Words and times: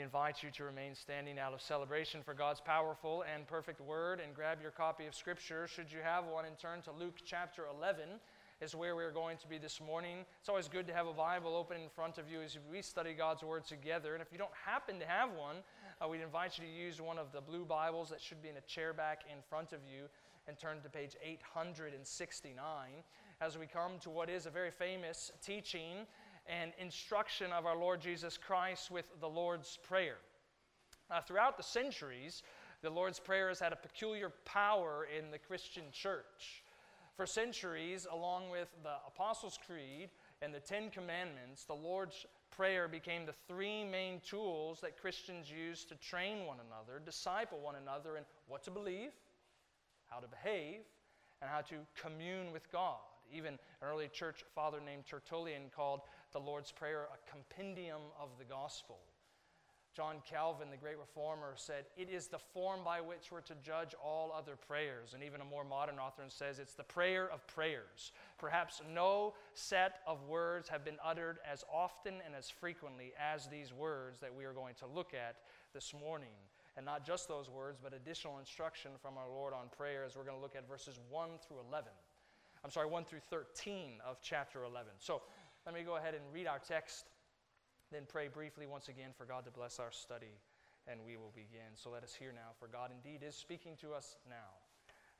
me 0.00 0.04
invite 0.04 0.42
you 0.42 0.50
to 0.50 0.64
remain 0.64 0.94
standing 0.94 1.38
out 1.38 1.52
of 1.52 1.60
celebration 1.60 2.22
for 2.22 2.32
God's 2.32 2.58
powerful 2.58 3.22
and 3.32 3.46
perfect 3.46 3.82
word 3.82 4.18
and 4.24 4.34
grab 4.34 4.62
your 4.62 4.70
copy 4.70 5.06
of 5.06 5.14
Scripture, 5.14 5.68
should 5.68 5.92
you 5.92 5.98
have 6.02 6.24
one, 6.24 6.46
and 6.46 6.58
turn 6.58 6.80
to 6.82 6.90
Luke 6.90 7.16
chapter 7.26 7.64
11 7.78 8.04
is 8.62 8.74
where 8.74 8.96
we're 8.96 9.10
going 9.10 9.36
to 9.36 9.46
be 9.46 9.58
this 9.58 9.78
morning. 9.78 10.24
It's 10.40 10.48
always 10.48 10.68
good 10.68 10.86
to 10.86 10.94
have 10.94 11.06
a 11.06 11.12
Bible 11.12 11.54
open 11.54 11.76
in 11.76 11.90
front 11.90 12.16
of 12.16 12.30
you 12.30 12.40
as 12.40 12.56
we 12.72 12.80
study 12.80 13.12
God's 13.12 13.42
Word 13.42 13.66
together. 13.66 14.14
And 14.14 14.22
if 14.22 14.32
you 14.32 14.38
don't 14.38 14.54
happen 14.64 14.98
to 15.00 15.06
have 15.06 15.32
one, 15.32 15.56
uh, 16.02 16.08
we'd 16.08 16.22
invite 16.22 16.58
you 16.58 16.64
to 16.64 16.72
use 16.72 16.98
one 16.98 17.18
of 17.18 17.30
the 17.30 17.42
blue 17.42 17.66
Bibles 17.66 18.08
that 18.08 18.22
should 18.22 18.42
be 18.42 18.48
in 18.48 18.56
a 18.56 18.62
chair 18.62 18.94
back 18.94 19.24
in 19.30 19.42
front 19.50 19.74
of 19.74 19.80
you 19.84 20.04
and 20.48 20.58
turn 20.58 20.80
to 20.80 20.88
page 20.88 21.14
869 21.22 22.56
as 23.42 23.58
we 23.58 23.66
come 23.66 23.98
to 24.00 24.08
what 24.08 24.30
is 24.30 24.46
a 24.46 24.50
very 24.50 24.70
famous 24.70 25.30
teaching 25.42 26.06
and 26.50 26.72
instruction 26.78 27.52
of 27.52 27.64
our 27.64 27.76
Lord 27.76 28.00
Jesus 28.00 28.36
Christ 28.36 28.90
with 28.90 29.04
the 29.20 29.28
Lord's 29.28 29.78
Prayer. 29.86 30.16
Uh, 31.10 31.20
throughout 31.20 31.56
the 31.56 31.62
centuries, 31.62 32.42
the 32.82 32.90
Lord's 32.90 33.20
Prayer 33.20 33.48
has 33.48 33.60
had 33.60 33.72
a 33.72 33.76
peculiar 33.76 34.32
power 34.44 35.06
in 35.16 35.30
the 35.30 35.38
Christian 35.38 35.84
church. 35.92 36.64
For 37.16 37.26
centuries, 37.26 38.06
along 38.10 38.50
with 38.50 38.68
the 38.82 38.94
Apostles' 39.06 39.58
Creed 39.64 40.10
and 40.42 40.52
the 40.54 40.60
Ten 40.60 40.90
Commandments, 40.90 41.64
the 41.64 41.74
Lord's 41.74 42.26
Prayer 42.50 42.88
became 42.88 43.26
the 43.26 43.34
three 43.46 43.84
main 43.84 44.20
tools 44.20 44.80
that 44.80 45.00
Christians 45.00 45.50
use 45.50 45.84
to 45.84 45.94
train 45.96 46.46
one 46.46 46.58
another, 46.66 47.00
disciple 47.04 47.60
one 47.60 47.76
another 47.76 48.16
in 48.16 48.24
what 48.48 48.64
to 48.64 48.70
believe, 48.70 49.12
how 50.06 50.18
to 50.18 50.26
behave, 50.26 50.80
and 51.40 51.50
how 51.50 51.60
to 51.60 51.76
commune 51.94 52.52
with 52.52 52.70
God. 52.72 52.98
Even 53.32 53.54
an 53.54 53.58
early 53.82 54.08
church 54.08 54.44
father 54.54 54.78
named 54.84 55.04
Tertullian 55.06 55.70
called 55.74 56.00
the 56.32 56.40
Lord's 56.40 56.72
Prayer 56.72 57.08
a 57.12 57.30
compendium 57.30 58.00
of 58.20 58.28
the 58.38 58.44
gospel. 58.44 58.98
John 59.92 60.16
Calvin, 60.28 60.70
the 60.70 60.76
great 60.76 60.98
reformer, 60.98 61.54
said, 61.56 61.84
It 61.96 62.08
is 62.08 62.28
the 62.28 62.38
form 62.38 62.80
by 62.84 63.00
which 63.00 63.32
we're 63.32 63.40
to 63.40 63.54
judge 63.60 63.92
all 64.02 64.32
other 64.32 64.54
prayers. 64.54 65.14
And 65.14 65.24
even 65.24 65.40
a 65.40 65.44
more 65.44 65.64
modern 65.64 65.98
author 65.98 66.22
says, 66.28 66.60
It's 66.60 66.74
the 66.74 66.84
prayer 66.84 67.28
of 67.30 67.44
prayers. 67.48 68.12
Perhaps 68.38 68.82
no 68.94 69.34
set 69.54 69.96
of 70.06 70.22
words 70.28 70.68
have 70.68 70.84
been 70.84 70.98
uttered 71.04 71.38
as 71.50 71.64
often 71.72 72.14
and 72.24 72.36
as 72.36 72.48
frequently 72.48 73.12
as 73.18 73.48
these 73.48 73.72
words 73.72 74.20
that 74.20 74.32
we 74.32 74.44
are 74.44 74.52
going 74.52 74.74
to 74.76 74.86
look 74.86 75.12
at 75.12 75.36
this 75.74 75.92
morning. 75.92 76.38
And 76.76 76.86
not 76.86 77.04
just 77.04 77.26
those 77.26 77.50
words, 77.50 77.80
but 77.82 77.92
additional 77.92 78.38
instruction 78.38 78.92
from 79.02 79.18
our 79.18 79.28
Lord 79.28 79.52
on 79.52 79.66
prayer 79.76 80.04
as 80.04 80.16
we're 80.16 80.24
going 80.24 80.36
to 80.36 80.42
look 80.42 80.54
at 80.54 80.68
verses 80.68 81.00
1 81.10 81.30
through 81.46 81.58
11. 81.68 81.90
I'm 82.64 82.70
sorry, 82.70 82.88
1 82.88 83.04
through 83.04 83.20
13 83.30 83.94
of 84.06 84.18
chapter 84.22 84.64
11. 84.64 84.92
So 84.98 85.22
let 85.70 85.78
me 85.78 85.86
go 85.86 85.98
ahead 85.98 86.14
and 86.14 86.24
read 86.34 86.48
our 86.48 86.58
text, 86.58 87.04
then 87.92 88.02
pray 88.08 88.26
briefly 88.26 88.66
once 88.66 88.88
again 88.88 89.10
for 89.16 89.24
God 89.24 89.44
to 89.44 89.52
bless 89.52 89.78
our 89.78 89.92
study, 89.92 90.34
and 90.88 90.98
we 91.06 91.16
will 91.16 91.30
begin. 91.32 91.76
So 91.76 91.90
let 91.90 92.02
us 92.02 92.12
hear 92.12 92.32
now, 92.32 92.50
for 92.58 92.66
God 92.66 92.90
indeed 92.90 93.24
is 93.24 93.36
speaking 93.36 93.76
to 93.80 93.92
us 93.92 94.16
now 94.28 94.58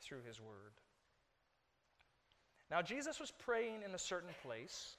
through 0.01 0.23
his 0.27 0.41
word. 0.41 0.73
Now, 2.69 2.83
Jesus 2.83 3.21
was 3.21 3.31
praying 3.31 3.83
in 3.87 3.95
a 3.95 3.99
certain 3.99 4.35
place, 4.43 4.97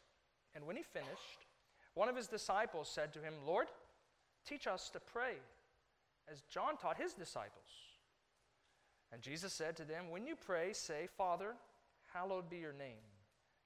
and 0.56 0.66
when 0.66 0.78
he 0.78 0.84
finished, 0.84 1.46
one 1.96 2.08
of 2.08 2.16
his 2.16 2.28
disciples 2.28 2.88
said 2.88 3.12
to 3.12 3.20
him, 3.20 3.34
Lord, 3.46 3.68
teach 4.48 4.68
us 4.68 4.90
to 4.92 5.02
pray, 5.02 5.34
as 6.32 6.44
John 6.44 6.78
taught 6.78 6.96
his 6.96 7.14
disciples. 7.14 7.68
And 9.12 9.22
Jesus 9.22 9.52
said 9.52 9.76
to 9.76 9.84
them, 9.84 10.12
When 10.12 10.26
you 10.26 10.38
pray, 10.38 10.72
say, 10.72 11.10
Father, 11.18 11.56
hallowed 12.14 12.50
be 12.50 12.56
your 12.56 12.72
name, 12.72 13.04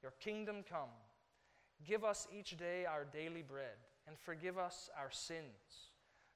your 0.01 0.13
kingdom 0.19 0.63
come. 0.67 0.89
Give 1.83 2.03
us 2.03 2.27
each 2.31 2.57
day 2.57 2.85
our 2.85 3.05
daily 3.05 3.41
bread, 3.41 3.77
and 4.07 4.17
forgive 4.17 4.57
us 4.57 4.89
our 4.99 5.11
sins, 5.11 5.91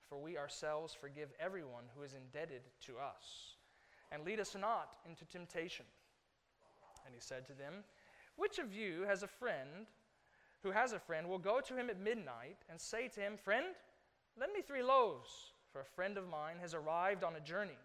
for 0.08 0.18
we 0.18 0.38
ourselves 0.38 0.94
forgive 0.94 1.30
everyone 1.40 1.86
who 1.95 2.04
is 2.04 2.14
indebted 2.14 2.62
to 2.88 2.94
us. 2.98 3.56
And 4.12 4.26
lead 4.26 4.40
us 4.40 4.56
not 4.60 4.98
into 5.08 5.26
temptation. 5.26 5.86
And 7.06 7.14
he 7.14 7.22
said 7.22 7.45
to 7.48 7.54
them, 7.54 7.83
Which 8.36 8.60
of 8.60 8.73
you 8.73 9.04
has 9.08 9.23
a 9.23 9.28
friend 9.28 9.88
who 10.61 10.72
has 10.72 10.92
a 10.92 10.99
friend 10.99 11.30
will 11.30 11.39
go 11.39 11.61
to 11.61 11.76
him 11.76 11.89
at 11.89 11.99
midnight 11.99 12.58
and 12.70 12.80
say 12.80 13.08
to 13.08 13.22
him, 13.22 13.38
Friend, 13.38 13.67
lend 14.38 14.52
me 14.52 14.61
three 14.61 14.83
loaves, 14.83 15.54
for 15.72 15.80
a 15.80 15.86
friend 15.86 16.17
of 16.17 16.28
mine 16.28 16.58
has 16.60 16.73
arrived 16.73 17.23
on 17.23 17.36
a 17.36 17.39
journey, 17.39 17.78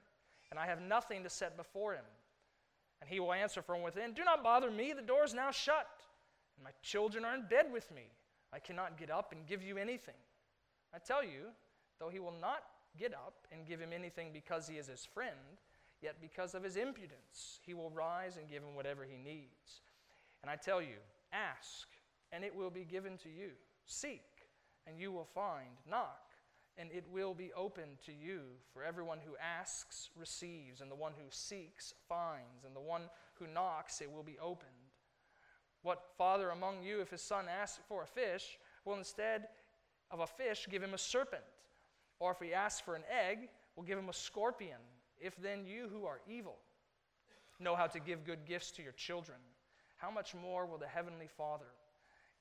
and 0.50 0.58
I 0.58 0.66
have 0.66 0.80
nothing 0.80 1.22
to 1.22 1.30
set 1.30 1.56
before 1.56 1.94
him. 1.94 2.04
And 3.00 3.08
he 3.08 3.20
will 3.20 3.32
answer 3.32 3.62
from 3.62 3.82
within, 3.82 4.12
Do 4.12 4.24
not 4.24 4.42
bother 4.42 4.70
me, 4.70 4.92
the 4.92 5.02
door 5.02 5.24
is 5.24 5.34
now 5.34 5.50
shut 5.50 5.86
and 6.56 6.64
my 6.64 6.70
children 6.82 7.24
are 7.24 7.34
in 7.34 7.46
bed 7.48 7.66
with 7.72 7.90
me. 7.94 8.04
I 8.52 8.58
cannot 8.58 8.98
get 8.98 9.10
up 9.10 9.32
and 9.32 9.46
give 9.46 9.62
you 9.62 9.78
anything. 9.78 10.14
I 10.94 10.98
tell 10.98 11.24
you, 11.24 11.50
though 11.98 12.08
he 12.08 12.20
will 12.20 12.34
not 12.40 12.62
get 12.98 13.12
up 13.12 13.46
and 13.50 13.66
give 13.66 13.80
him 13.80 13.92
anything 13.92 14.30
because 14.32 14.68
he 14.68 14.76
is 14.76 14.86
his 14.86 15.04
friend, 15.04 15.58
yet 16.00 16.20
because 16.20 16.54
of 16.54 16.62
his 16.62 16.76
impudence, 16.76 17.60
he 17.62 17.74
will 17.74 17.90
rise 17.90 18.36
and 18.36 18.48
give 18.48 18.62
him 18.62 18.76
whatever 18.76 19.04
he 19.04 19.16
needs. 19.16 19.82
And 20.42 20.50
I 20.50 20.56
tell 20.56 20.80
you, 20.80 21.00
ask, 21.32 21.88
and 22.32 22.44
it 22.44 22.54
will 22.54 22.70
be 22.70 22.84
given 22.84 23.16
to 23.18 23.28
you. 23.28 23.50
Seek, 23.86 24.22
and 24.86 24.98
you 24.98 25.10
will 25.10 25.28
find. 25.34 25.70
Knock, 25.90 26.30
and 26.76 26.90
it 26.92 27.04
will 27.12 27.34
be 27.34 27.50
opened 27.56 27.98
to 28.06 28.12
you. 28.12 28.40
For 28.72 28.84
everyone 28.84 29.18
who 29.24 29.36
asks 29.36 30.10
receives, 30.16 30.80
and 30.80 30.90
the 30.90 30.96
one 30.96 31.12
who 31.16 31.26
seeks 31.30 31.94
finds, 32.08 32.64
and 32.64 32.76
the 32.76 32.80
one 32.80 33.02
who 33.34 33.46
knocks 33.46 34.00
it 34.00 34.12
will 34.12 34.22
be 34.22 34.38
opened. 34.40 34.70
What 35.84 36.02
father 36.16 36.48
among 36.48 36.82
you, 36.82 37.02
if 37.02 37.10
his 37.10 37.20
son 37.20 37.44
asks 37.46 37.78
for 37.88 38.02
a 38.02 38.06
fish, 38.06 38.58
will 38.86 38.94
instead 38.94 39.48
of 40.10 40.20
a 40.20 40.26
fish 40.26 40.66
give 40.70 40.82
him 40.82 40.94
a 40.94 40.98
serpent? 40.98 41.42
Or 42.18 42.32
if 42.32 42.38
he 42.40 42.54
asks 42.54 42.80
for 42.80 42.96
an 42.96 43.02
egg, 43.10 43.50
will 43.76 43.84
give 43.84 43.98
him 43.98 44.08
a 44.08 44.14
scorpion? 44.14 44.78
If 45.20 45.36
then 45.36 45.66
you 45.66 45.88
who 45.92 46.06
are 46.06 46.20
evil 46.26 46.56
know 47.60 47.76
how 47.76 47.86
to 47.86 48.00
give 48.00 48.24
good 48.24 48.46
gifts 48.46 48.70
to 48.72 48.82
your 48.82 48.92
children, 48.92 49.36
how 49.96 50.10
much 50.10 50.34
more 50.34 50.64
will 50.64 50.78
the 50.78 50.86
Heavenly 50.86 51.28
Father 51.28 51.72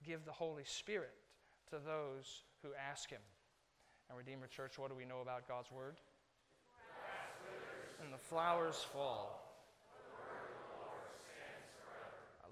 give 0.05 0.23
the 0.23 0.31
Holy 0.31 0.63
Spirit 0.63 1.13
to 1.69 1.79
those 1.85 2.43
who 2.61 2.69
ask 2.89 3.09
Him? 3.09 3.21
And 4.07 4.17
Redeemer 4.17 4.47
Church, 4.47 4.79
what 4.79 4.89
do 4.89 4.95
we 4.95 5.05
know 5.05 5.19
about 5.21 5.49
God's 5.49 5.69
Word? 5.69 5.97
And 8.01 8.13
the 8.13 8.17
flowers 8.17 8.77
fall. 8.93 9.42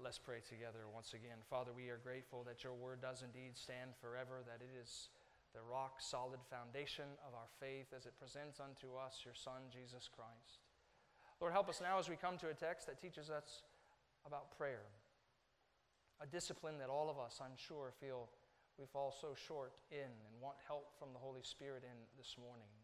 Let's 0.02 0.18
pray 0.18 0.42
together 0.42 0.90
once 0.90 1.14
again. 1.14 1.38
Father, 1.46 1.70
we 1.70 1.86
are 1.86 2.02
grateful 2.02 2.42
that 2.42 2.66
your 2.66 2.74
word 2.74 2.98
does 2.98 3.22
indeed 3.22 3.54
stand 3.54 3.94
forever, 4.02 4.42
that 4.42 4.58
it 4.58 4.74
is 4.74 5.14
the 5.54 5.62
rock 5.62 6.02
solid 6.02 6.42
foundation 6.50 7.06
of 7.22 7.38
our 7.38 7.46
faith 7.62 7.94
as 7.94 8.02
it 8.02 8.18
presents 8.18 8.58
unto 8.58 8.98
us 8.98 9.22
your 9.22 9.38
Son, 9.38 9.70
Jesus 9.70 10.10
Christ. 10.10 10.66
Lord, 11.38 11.54
help 11.54 11.70
us 11.70 11.78
now 11.78 12.02
as 12.02 12.10
we 12.10 12.18
come 12.18 12.34
to 12.42 12.50
a 12.50 12.54
text 12.54 12.90
that 12.90 12.98
teaches 12.98 13.30
us 13.30 13.62
about 14.26 14.50
prayer, 14.58 14.90
a 16.18 16.26
discipline 16.26 16.82
that 16.82 16.90
all 16.90 17.06
of 17.06 17.22
us, 17.22 17.38
I'm 17.38 17.54
sure, 17.54 17.94
feel 18.02 18.26
we 18.78 18.90
fall 18.90 19.14
so 19.14 19.38
short 19.38 19.70
in 19.94 20.10
and 20.10 20.34
want 20.42 20.58
help 20.66 20.98
from 20.98 21.14
the 21.14 21.22
Holy 21.22 21.46
Spirit 21.46 21.86
in 21.86 21.98
this 22.18 22.34
morning. 22.42 22.81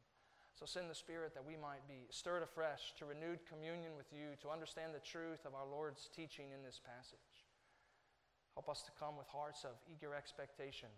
So 0.58 0.66
send 0.66 0.90
the 0.90 0.98
Spirit 0.98 1.38
that 1.38 1.46
we 1.46 1.54
might 1.54 1.86
be 1.86 2.10
stirred 2.10 2.42
afresh 2.42 2.90
to 2.98 3.06
renewed 3.06 3.46
communion 3.46 3.94
with 3.94 4.10
you, 4.10 4.34
to 4.42 4.50
understand 4.50 4.90
the 4.90 5.06
truth 5.06 5.46
of 5.46 5.54
our 5.54 5.62
Lord's 5.62 6.10
teaching 6.10 6.50
in 6.50 6.66
this 6.66 6.82
passage. 6.82 7.46
Help 8.58 8.66
us 8.66 8.82
to 8.82 8.98
come 8.98 9.14
with 9.14 9.30
hearts 9.30 9.62
of 9.62 9.78
eager 9.86 10.18
expectation, 10.18 10.90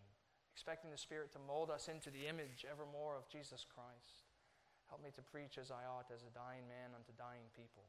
expecting 0.48 0.88
the 0.88 0.97
Spirit 0.97 1.28
to 1.37 1.44
mold 1.44 1.69
us 1.69 1.93
into 1.93 2.09
the 2.09 2.25
image 2.25 2.65
evermore 2.65 3.21
of 3.21 3.28
Jesus 3.28 3.69
Christ. 3.69 4.32
Help 4.88 5.04
me 5.04 5.12
to 5.12 5.28
preach 5.28 5.60
as 5.60 5.69
I 5.69 5.84
ought, 5.84 6.09
as 6.09 6.25
a 6.25 6.32
dying 6.32 6.65
man 6.65 6.97
unto 6.97 7.12
dying 7.21 7.53
people, 7.53 7.84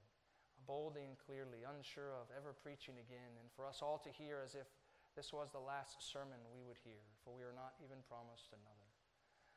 boldly 0.68 1.08
and 1.08 1.16
clearly, 1.24 1.64
unsure 1.64 2.20
of 2.20 2.28
ever 2.36 2.52
preaching 2.52 3.00
again, 3.00 3.40
and 3.40 3.48
for 3.56 3.64
us 3.64 3.80
all 3.80 3.96
to 4.04 4.12
hear 4.12 4.44
as 4.44 4.60
if 4.60 4.68
this 5.16 5.32
was 5.32 5.56
the 5.56 5.64
last 5.64 6.04
sermon 6.04 6.44
we 6.52 6.68
would 6.68 6.84
hear, 6.84 7.00
for 7.24 7.32
we 7.32 7.48
are 7.48 7.56
not 7.56 7.80
even 7.80 8.04
promised 8.12 8.52
another. 8.52 8.92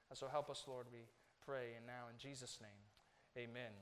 And 0.06 0.14
so 0.14 0.31
help 0.31 0.46
us, 0.46 0.62
Lord, 0.70 0.86
we 0.94 1.10
pray. 1.46 1.75
And 1.76 1.87
now, 1.87 2.08
in 2.11 2.19
Jesus' 2.19 2.58
name, 2.62 2.70
amen. 3.37 3.50
amen. 3.50 3.73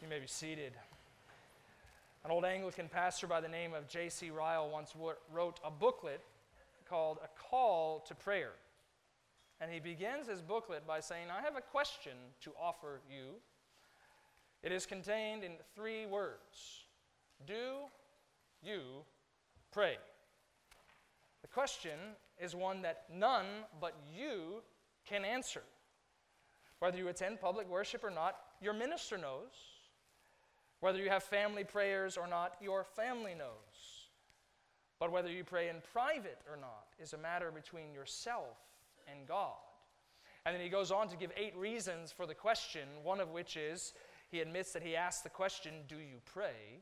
You 0.00 0.08
may 0.08 0.18
be 0.18 0.26
seated. 0.26 0.72
An 2.24 2.30
old 2.30 2.44
Anglican 2.44 2.88
pastor 2.88 3.26
by 3.26 3.40
the 3.40 3.48
name 3.48 3.74
of 3.74 3.88
J.C. 3.88 4.30
Ryle 4.30 4.70
once 4.70 4.94
wrote 5.30 5.60
a 5.64 5.70
booklet 5.70 6.22
called 6.88 7.18
A 7.22 7.28
Call 7.38 8.00
to 8.08 8.14
Prayer. 8.14 8.52
And 9.60 9.70
he 9.70 9.80
begins 9.80 10.28
his 10.28 10.40
booklet 10.40 10.86
by 10.86 11.00
saying, 11.00 11.26
I 11.30 11.42
have 11.42 11.56
a 11.56 11.60
question 11.60 12.12
to 12.42 12.52
offer 12.60 13.00
you. 13.10 13.34
It 14.62 14.72
is 14.72 14.86
contained 14.86 15.44
in 15.44 15.52
three 15.74 16.06
words 16.06 16.86
Do 17.46 17.80
you 18.62 18.80
pray? 19.72 19.98
The 21.42 21.48
question 21.48 21.98
is 22.40 22.54
one 22.54 22.80
that 22.82 23.04
none 23.12 23.46
but 23.80 23.94
you 24.16 24.62
can 25.06 25.24
answer. 25.24 25.62
Whether 26.78 26.98
you 26.98 27.08
attend 27.08 27.40
public 27.40 27.68
worship 27.68 28.02
or 28.02 28.10
not, 28.10 28.36
your 28.60 28.72
minister 28.72 29.16
knows. 29.16 29.54
Whether 30.80 30.98
you 30.98 31.10
have 31.10 31.22
family 31.22 31.64
prayers 31.64 32.16
or 32.16 32.26
not, 32.26 32.56
your 32.60 32.84
family 32.84 33.34
knows. 33.34 34.08
But 34.98 35.12
whether 35.12 35.30
you 35.30 35.44
pray 35.44 35.68
in 35.68 35.76
private 35.92 36.38
or 36.50 36.56
not 36.56 36.86
is 36.98 37.12
a 37.12 37.18
matter 37.18 37.50
between 37.50 37.92
yourself 37.92 38.56
and 39.08 39.26
God. 39.26 39.54
And 40.44 40.54
then 40.54 40.62
he 40.62 40.68
goes 40.68 40.90
on 40.90 41.08
to 41.08 41.16
give 41.16 41.30
eight 41.36 41.56
reasons 41.56 42.10
for 42.10 42.26
the 42.26 42.34
question, 42.34 42.88
one 43.04 43.20
of 43.20 43.30
which 43.30 43.56
is 43.56 43.94
he 44.30 44.40
admits 44.40 44.72
that 44.72 44.82
he 44.82 44.96
asked 44.96 45.22
the 45.22 45.30
question, 45.30 45.72
Do 45.88 45.96
you 45.96 46.18
pray? 46.24 46.80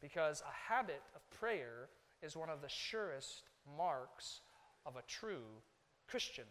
Because 0.00 0.42
a 0.42 0.72
habit 0.72 1.02
of 1.14 1.28
prayer 1.30 1.88
is 2.22 2.36
one 2.36 2.50
of 2.50 2.60
the 2.60 2.68
surest 2.68 3.44
marks 3.78 4.40
of 4.84 4.96
a 4.96 5.02
true 5.08 5.62
Christian. 6.08 6.44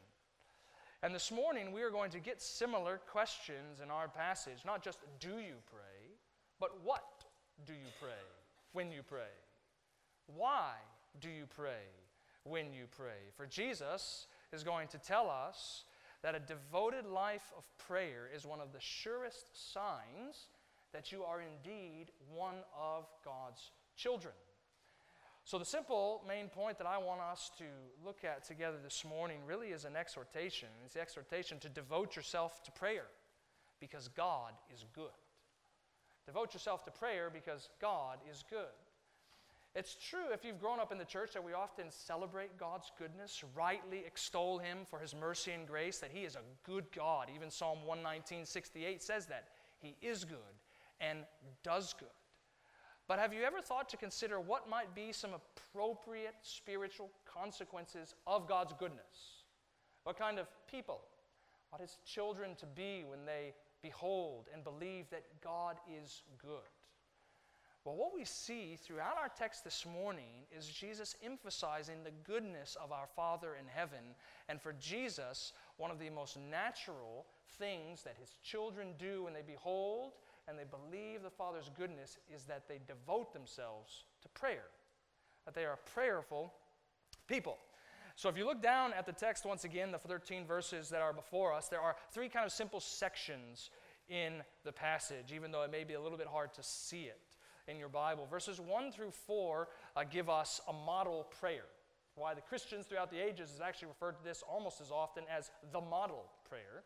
And 1.03 1.15
this 1.15 1.31
morning 1.31 1.71
we 1.71 1.81
are 1.81 1.89
going 1.89 2.11
to 2.11 2.19
get 2.19 2.39
similar 2.39 2.99
questions 3.09 3.79
in 3.83 3.89
our 3.89 4.07
passage. 4.07 4.59
Not 4.65 4.83
just 4.83 4.99
do 5.19 5.39
you 5.39 5.55
pray, 5.71 6.13
but 6.59 6.83
what 6.83 7.25
do 7.65 7.73
you 7.73 7.89
pray 7.99 8.11
when 8.73 8.91
you 8.91 9.01
pray? 9.01 9.33
Why 10.27 10.73
do 11.19 11.27
you 11.27 11.45
pray 11.47 11.89
when 12.43 12.71
you 12.71 12.85
pray? 12.95 13.31
For 13.35 13.47
Jesus 13.47 14.27
is 14.53 14.63
going 14.63 14.89
to 14.89 14.99
tell 14.99 15.27
us 15.27 15.85
that 16.21 16.35
a 16.35 16.39
devoted 16.39 17.07
life 17.07 17.51
of 17.57 17.63
prayer 17.79 18.29
is 18.33 18.45
one 18.45 18.61
of 18.61 18.71
the 18.71 18.79
surest 18.79 19.73
signs 19.73 20.49
that 20.93 21.11
you 21.11 21.23
are 21.23 21.41
indeed 21.41 22.11
one 22.31 22.57
of 22.79 23.07
God's 23.25 23.71
children. 23.95 24.35
So, 25.51 25.59
the 25.59 25.65
simple 25.65 26.23
main 26.25 26.47
point 26.47 26.77
that 26.77 26.87
I 26.87 26.97
want 26.97 27.19
us 27.19 27.51
to 27.57 27.65
look 28.05 28.23
at 28.23 28.45
together 28.45 28.77
this 28.81 29.03
morning 29.03 29.39
really 29.45 29.67
is 29.67 29.83
an 29.83 29.97
exhortation. 29.97 30.69
It's 30.85 30.93
the 30.93 31.01
exhortation 31.01 31.59
to 31.59 31.67
devote 31.67 32.15
yourself 32.15 32.63
to 32.63 32.71
prayer 32.71 33.07
because 33.81 34.07
God 34.07 34.53
is 34.73 34.85
good. 34.95 35.11
Devote 36.25 36.53
yourself 36.53 36.85
to 36.85 36.91
prayer 36.91 37.29
because 37.29 37.67
God 37.81 38.19
is 38.31 38.45
good. 38.49 38.61
It's 39.75 39.93
true 39.95 40.31
if 40.31 40.45
you've 40.45 40.61
grown 40.61 40.79
up 40.79 40.93
in 40.93 40.97
the 40.97 41.03
church 41.03 41.33
that 41.33 41.43
we 41.43 41.51
often 41.51 41.87
celebrate 41.89 42.57
God's 42.57 42.89
goodness, 42.97 43.43
rightly 43.53 44.03
extol 44.07 44.57
Him 44.57 44.85
for 44.89 44.99
His 44.99 45.13
mercy 45.13 45.51
and 45.51 45.67
grace, 45.67 45.97
that 45.97 46.11
He 46.13 46.21
is 46.21 46.37
a 46.37 46.47
good 46.63 46.85
God. 46.95 47.27
Even 47.35 47.51
Psalm 47.51 47.79
119, 47.85 48.45
68 48.45 49.03
says 49.03 49.25
that. 49.25 49.49
He 49.81 49.97
is 50.01 50.23
good 50.23 50.37
and 51.01 51.25
does 51.61 51.93
good. 51.99 52.07
But 53.11 53.19
have 53.19 53.33
you 53.33 53.43
ever 53.43 53.59
thought 53.59 53.89
to 53.89 53.97
consider 53.97 54.39
what 54.39 54.69
might 54.69 54.95
be 54.95 55.11
some 55.11 55.31
appropriate 55.33 56.35
spiritual 56.43 57.11
consequences 57.25 58.15
of 58.25 58.47
God's 58.47 58.71
goodness? 58.79 59.43
What 60.05 60.17
kind 60.17 60.39
of 60.39 60.47
people 60.65 61.01
ought 61.73 61.81
His 61.81 61.97
children 62.05 62.55
to 62.55 62.65
be 62.65 63.03
when 63.05 63.25
they 63.25 63.53
behold 63.81 64.47
and 64.53 64.63
believe 64.63 65.09
that 65.09 65.25
God 65.43 65.75
is 66.01 66.21
good? 66.41 66.69
Well, 67.83 67.97
what 67.97 68.13
we 68.15 68.23
see 68.23 68.77
throughout 68.81 69.17
our 69.17 69.27
text 69.27 69.65
this 69.65 69.85
morning 69.85 70.45
is 70.57 70.65
Jesus 70.67 71.17
emphasizing 71.21 72.05
the 72.05 72.13
goodness 72.23 72.77
of 72.81 72.93
our 72.93 73.07
Father 73.13 73.57
in 73.59 73.65
heaven. 73.67 74.15
And 74.47 74.61
for 74.61 74.71
Jesus, 74.79 75.51
one 75.75 75.91
of 75.91 75.99
the 75.99 76.09
most 76.09 76.37
natural 76.39 77.25
things 77.57 78.03
that 78.03 78.15
his 78.17 78.37
children 78.41 78.93
do 78.97 79.23
when 79.23 79.33
they 79.33 79.41
behold 79.45 80.13
and 80.51 80.59
they 80.59 80.65
believe 80.65 81.23
the 81.23 81.29
Father's 81.29 81.71
goodness 81.77 82.17
is 82.33 82.43
that 82.43 82.67
they 82.67 82.81
devote 82.85 83.31
themselves 83.31 84.03
to 84.21 84.27
prayer, 84.29 84.65
that 85.45 85.55
they 85.55 85.63
are 85.63 85.79
prayerful 85.93 86.53
people. 87.25 87.57
So 88.17 88.27
if 88.27 88.37
you 88.37 88.45
look 88.45 88.61
down 88.61 88.91
at 88.93 89.05
the 89.05 89.13
text 89.13 89.45
once 89.45 89.63
again, 89.63 89.93
the 89.93 89.97
13 89.97 90.45
verses 90.45 90.89
that 90.89 91.01
are 91.01 91.13
before 91.13 91.53
us, 91.53 91.69
there 91.69 91.79
are 91.79 91.95
three 92.11 92.27
kind 92.27 92.45
of 92.45 92.51
simple 92.51 92.81
sections 92.81 93.69
in 94.09 94.43
the 94.65 94.73
passage, 94.73 95.31
even 95.33 95.51
though 95.51 95.63
it 95.63 95.71
may 95.71 95.85
be 95.85 95.93
a 95.93 96.01
little 96.01 96.17
bit 96.17 96.27
hard 96.27 96.53
to 96.55 96.63
see 96.63 97.03
it 97.03 97.21
in 97.69 97.79
your 97.79 97.87
Bible. 97.87 98.27
Verses 98.29 98.59
1 98.59 98.91
through 98.91 99.11
4 99.11 99.69
uh, 99.95 100.03
give 100.03 100.29
us 100.29 100.59
a 100.67 100.73
model 100.73 101.27
prayer. 101.39 101.63
Why 102.15 102.33
the 102.33 102.41
Christians 102.41 102.87
throughout 102.87 103.09
the 103.09 103.25
ages 103.25 103.51
has 103.51 103.61
actually 103.61 103.87
referred 103.87 104.17
to 104.17 104.23
this 104.23 104.43
almost 104.47 104.81
as 104.81 104.91
often 104.91 105.23
as 105.33 105.49
the 105.71 105.79
model 105.79 106.25
prayer. 106.49 106.83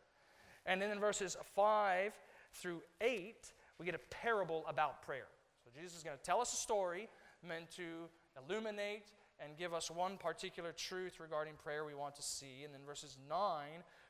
And 0.67 0.79
then 0.79 0.91
in 0.91 1.00
verses 1.00 1.35
5 1.56 2.13
through 2.56 2.81
8, 3.02 3.36
we 3.80 3.86
get 3.86 3.96
a 3.96 4.16
parable 4.16 4.66
about 4.68 5.02
prayer. 5.02 5.28
So 5.63 5.69
Jesus 5.80 5.98
is 5.98 6.04
going 6.04 6.18
to 6.18 6.24
tell 6.24 6.42
us 6.42 6.54
a 6.54 6.57
story 6.57 7.10
meant 7.48 7.69
to 7.72 8.10
illuminate 8.38 9.12
and 9.40 9.57
give 9.57 9.74
us 9.74 9.92
one 9.92 10.18
particular 10.18 10.72
truth 10.72 11.19
regarding 11.19 11.54
prayer 11.62 11.84
we 11.84 11.94
want 11.94 12.16
to 12.16 12.22
see. 12.22 12.63
And 12.63 12.74
then 12.74 12.81
verses 12.86 13.18
9 13.30 13.66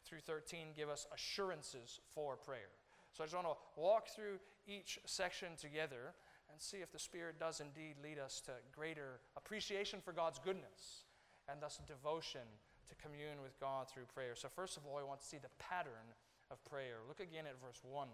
through 0.06 0.20
13 0.20 0.68
give 0.76 0.90
us 0.90 1.08
assurances 1.14 2.00
for 2.14 2.36
prayer. 2.36 2.70
So 3.12 3.24
I 3.24 3.28
just 3.28 3.36
want 3.36 3.48
to 3.48 3.82
walk 3.82 4.10
through 4.10 4.40
each 4.68 5.00
section 5.06 5.56
together 5.58 6.14
and 6.52 6.62
see 6.62 6.78
if 6.78 6.92
the 6.92 7.00
Spirit 7.00 7.40
does 7.40 7.60
indeed 7.60 7.96
lead 8.04 8.20
us 8.20 8.42
to 8.46 8.52
greater 8.76 9.20
appreciation 9.36 10.00
for 10.04 10.12
God's 10.12 10.40
goodness 10.40 11.06
and 11.50 11.62
thus 11.62 11.80
devotion 11.88 12.46
to 12.90 12.96
commune 12.96 13.42
with 13.42 13.60
God 13.60 13.90
through 13.90 14.06
prayer. 14.14 14.36
So, 14.36 14.48
first 14.48 14.78
of 14.78 14.84
all, 14.86 14.98
we 14.98 15.04
want 15.04 15.22
to 15.22 15.26
see 15.26 15.38
the 15.38 15.50
pattern 15.60 16.14
of 16.52 16.64
prayer. 16.66 16.98
Look 17.08 17.20
again 17.20 17.46
at 17.48 17.60
verse 17.62 17.82
1. 17.84 18.08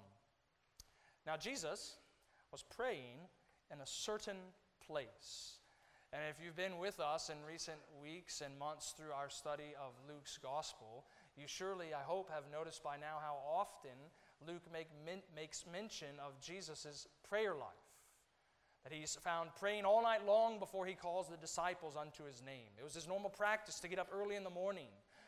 Now, 1.25 1.37
Jesus 1.37 1.95
was 2.51 2.63
praying 2.63 3.17
in 3.71 3.79
a 3.79 3.85
certain 3.85 4.37
place. 4.85 5.57
And 6.13 6.21
if 6.29 6.43
you've 6.43 6.57
been 6.57 6.77
with 6.77 6.99
us 6.99 7.29
in 7.29 7.37
recent 7.47 7.77
weeks 8.01 8.41
and 8.41 8.57
months 8.59 8.93
through 8.97 9.13
our 9.13 9.29
study 9.29 9.73
of 9.79 9.93
Luke's 10.09 10.37
gospel, 10.37 11.05
you 11.37 11.47
surely, 11.47 11.93
I 11.93 12.03
hope, 12.03 12.29
have 12.29 12.43
noticed 12.51 12.83
by 12.83 12.97
now 12.97 13.19
how 13.21 13.37
often 13.47 13.95
Luke 14.45 14.63
make, 14.73 14.87
makes 15.33 15.63
mention 15.71 16.09
of 16.25 16.39
Jesus' 16.41 17.07
prayer 17.29 17.53
life 17.53 17.69
that 18.83 18.91
he's 18.91 19.15
found 19.15 19.51
praying 19.59 19.85
all 19.85 20.01
night 20.01 20.25
long 20.25 20.59
before 20.59 20.85
he 20.85 20.95
calls 20.95 21.29
the 21.29 21.37
disciples 21.37 21.95
unto 21.95 22.25
his 22.25 22.41
name. 22.43 22.67
It 22.77 22.83
was 22.83 22.95
his 22.95 23.07
normal 23.07 23.29
practice 23.29 23.79
to 23.79 23.87
get 23.87 23.99
up 23.99 24.09
early 24.13 24.35
in 24.35 24.43
the 24.43 24.49
morning, 24.49 24.87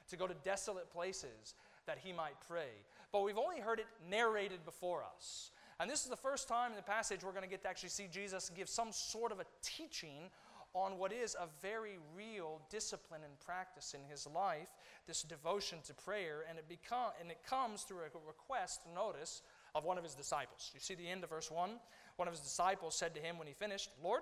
to 0.10 0.18
go 0.18 0.28
to 0.28 0.34
desolate 0.44 0.90
places 0.92 1.54
that 1.86 2.00
he 2.04 2.12
might 2.12 2.36
pray. 2.48 2.72
But 3.12 3.24
we've 3.24 3.38
only 3.38 3.60
heard 3.60 3.80
it 3.80 3.86
narrated 4.10 4.66
before 4.66 5.04
us. 5.04 5.52
And 5.84 5.92
this 5.92 6.06
is 6.06 6.10
the 6.10 6.16
first 6.16 6.48
time 6.48 6.72
in 6.72 6.78
the 6.78 6.82
passage 6.82 7.26
we're 7.26 7.34
going 7.34 7.44
to 7.44 7.50
get 7.50 7.62
to 7.64 7.68
actually 7.68 7.90
see 7.90 8.08
Jesus 8.10 8.50
give 8.56 8.70
some 8.70 8.94
sort 8.94 9.34
of 9.34 9.42
a 9.42 9.46
teaching 9.62 10.30
on 10.74 10.98
what 10.98 11.12
is 11.12 11.36
a 11.36 11.50
very 11.62 11.98
real 12.16 12.62
discipline 12.70 13.20
and 13.26 13.38
practice 13.42 13.94
in 13.94 14.00
his 14.10 14.26
life, 14.34 14.70
this 15.08 15.24
devotion 15.24 15.80
to 15.86 15.94
prayer, 15.94 16.46
and 16.48 16.58
it 16.58 16.70
become 16.70 17.12
and 17.20 17.30
it 17.30 17.40
comes 17.46 17.82
through 17.82 17.98
a 17.98 18.26
request, 18.26 18.80
notice, 18.96 19.42
of 19.76 19.84
one 19.84 19.98
of 19.98 20.06
his 20.06 20.16
disciples. 20.16 20.72
You 20.74 20.80
see 20.80 20.96
the 20.96 21.06
end 21.06 21.22
of 21.26 21.30
verse 21.30 21.52
1? 21.52 21.72
One 22.16 22.30
of 22.30 22.34
his 22.34 22.40
disciples 22.40 22.96
said 22.96 23.14
to 23.16 23.20
him 23.20 23.38
when 23.38 23.48
he 23.50 23.54
finished, 23.54 23.90
Lord, 24.02 24.22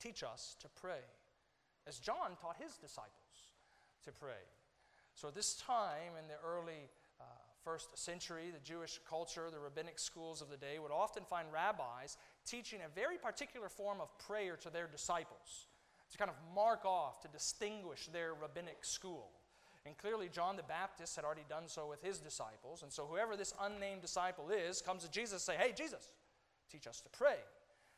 teach 0.00 0.22
us 0.22 0.56
to 0.60 0.68
pray, 0.80 1.04
as 1.86 1.98
John 1.98 2.34
taught 2.40 2.56
his 2.58 2.78
disciples 2.78 3.12
to 4.06 4.10
pray. 4.10 4.48
So, 5.14 5.30
this 5.30 5.56
time 5.56 6.16
in 6.18 6.28
the 6.28 6.40
early 6.42 6.88
first 7.66 7.98
century, 7.98 8.52
the 8.54 8.64
Jewish 8.64 9.00
culture, 9.10 9.50
the 9.50 9.58
rabbinic 9.58 9.98
schools 9.98 10.40
of 10.40 10.48
the 10.50 10.56
day 10.56 10.78
would 10.78 10.92
often 10.92 11.24
find 11.24 11.48
rabbis 11.52 12.16
teaching 12.46 12.78
a 12.86 12.94
very 12.94 13.18
particular 13.18 13.68
form 13.68 14.00
of 14.00 14.16
prayer 14.18 14.56
to 14.62 14.70
their 14.70 14.86
disciples 14.86 15.66
to 16.12 16.16
kind 16.16 16.30
of 16.30 16.36
mark 16.54 16.84
off, 16.84 17.20
to 17.22 17.28
distinguish 17.28 18.06
their 18.06 18.34
rabbinic 18.34 18.84
school. 18.84 19.30
And 19.84 19.98
clearly, 19.98 20.28
John 20.32 20.56
the 20.56 20.62
Baptist 20.62 21.16
had 21.16 21.24
already 21.24 21.44
done 21.48 21.64
so 21.66 21.88
with 21.88 22.02
his 22.02 22.18
disciples. 22.18 22.82
And 22.82 22.92
so, 22.92 23.04
whoever 23.04 23.36
this 23.36 23.52
unnamed 23.60 24.02
disciple 24.02 24.50
is 24.50 24.80
comes 24.80 25.02
to 25.02 25.10
Jesus 25.10 25.48
and 25.48 25.56
say, 25.56 25.62
Hey, 25.62 25.72
Jesus, 25.76 26.12
teach 26.70 26.86
us 26.86 27.00
to 27.00 27.08
pray. 27.08 27.38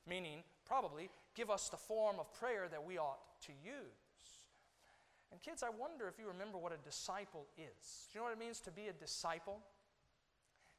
Meaning, 0.07 0.43
probably, 0.67 1.11
give 1.35 1.51
us 1.51 1.69
the 1.69 1.77
form 1.77 2.17
of 2.19 2.33
prayer 2.35 2.69
that 2.71 2.85
we 2.85 2.97
ought 2.97 3.21
to 3.47 3.53
use. 3.63 4.08
And 5.31 5.43
kids, 5.43 5.63
I 5.63 5.69
wonder 5.69 6.09
if 6.09 6.19
you 6.19 6.27
remember 6.27 6.59
what 6.59 6.73
a 6.73 6.79
disciple 6.79 7.47
is. 7.57 8.09
Do 8.11 8.19
you 8.19 8.21
know 8.21 8.25
what 8.25 8.33
it 8.33 8.39
means 8.39 8.61
to 8.61 8.71
be 8.71 8.89
a 8.89 8.93
disciple? 8.93 9.59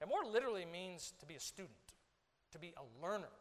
It 0.02 0.08
more 0.08 0.26
literally 0.32 0.66
means 0.66 1.14
to 1.20 1.26
be 1.26 1.36
a 1.36 1.40
student, 1.40 1.94
to 2.52 2.60
be 2.60 2.74
a 2.78 3.06
learner. 3.06 3.32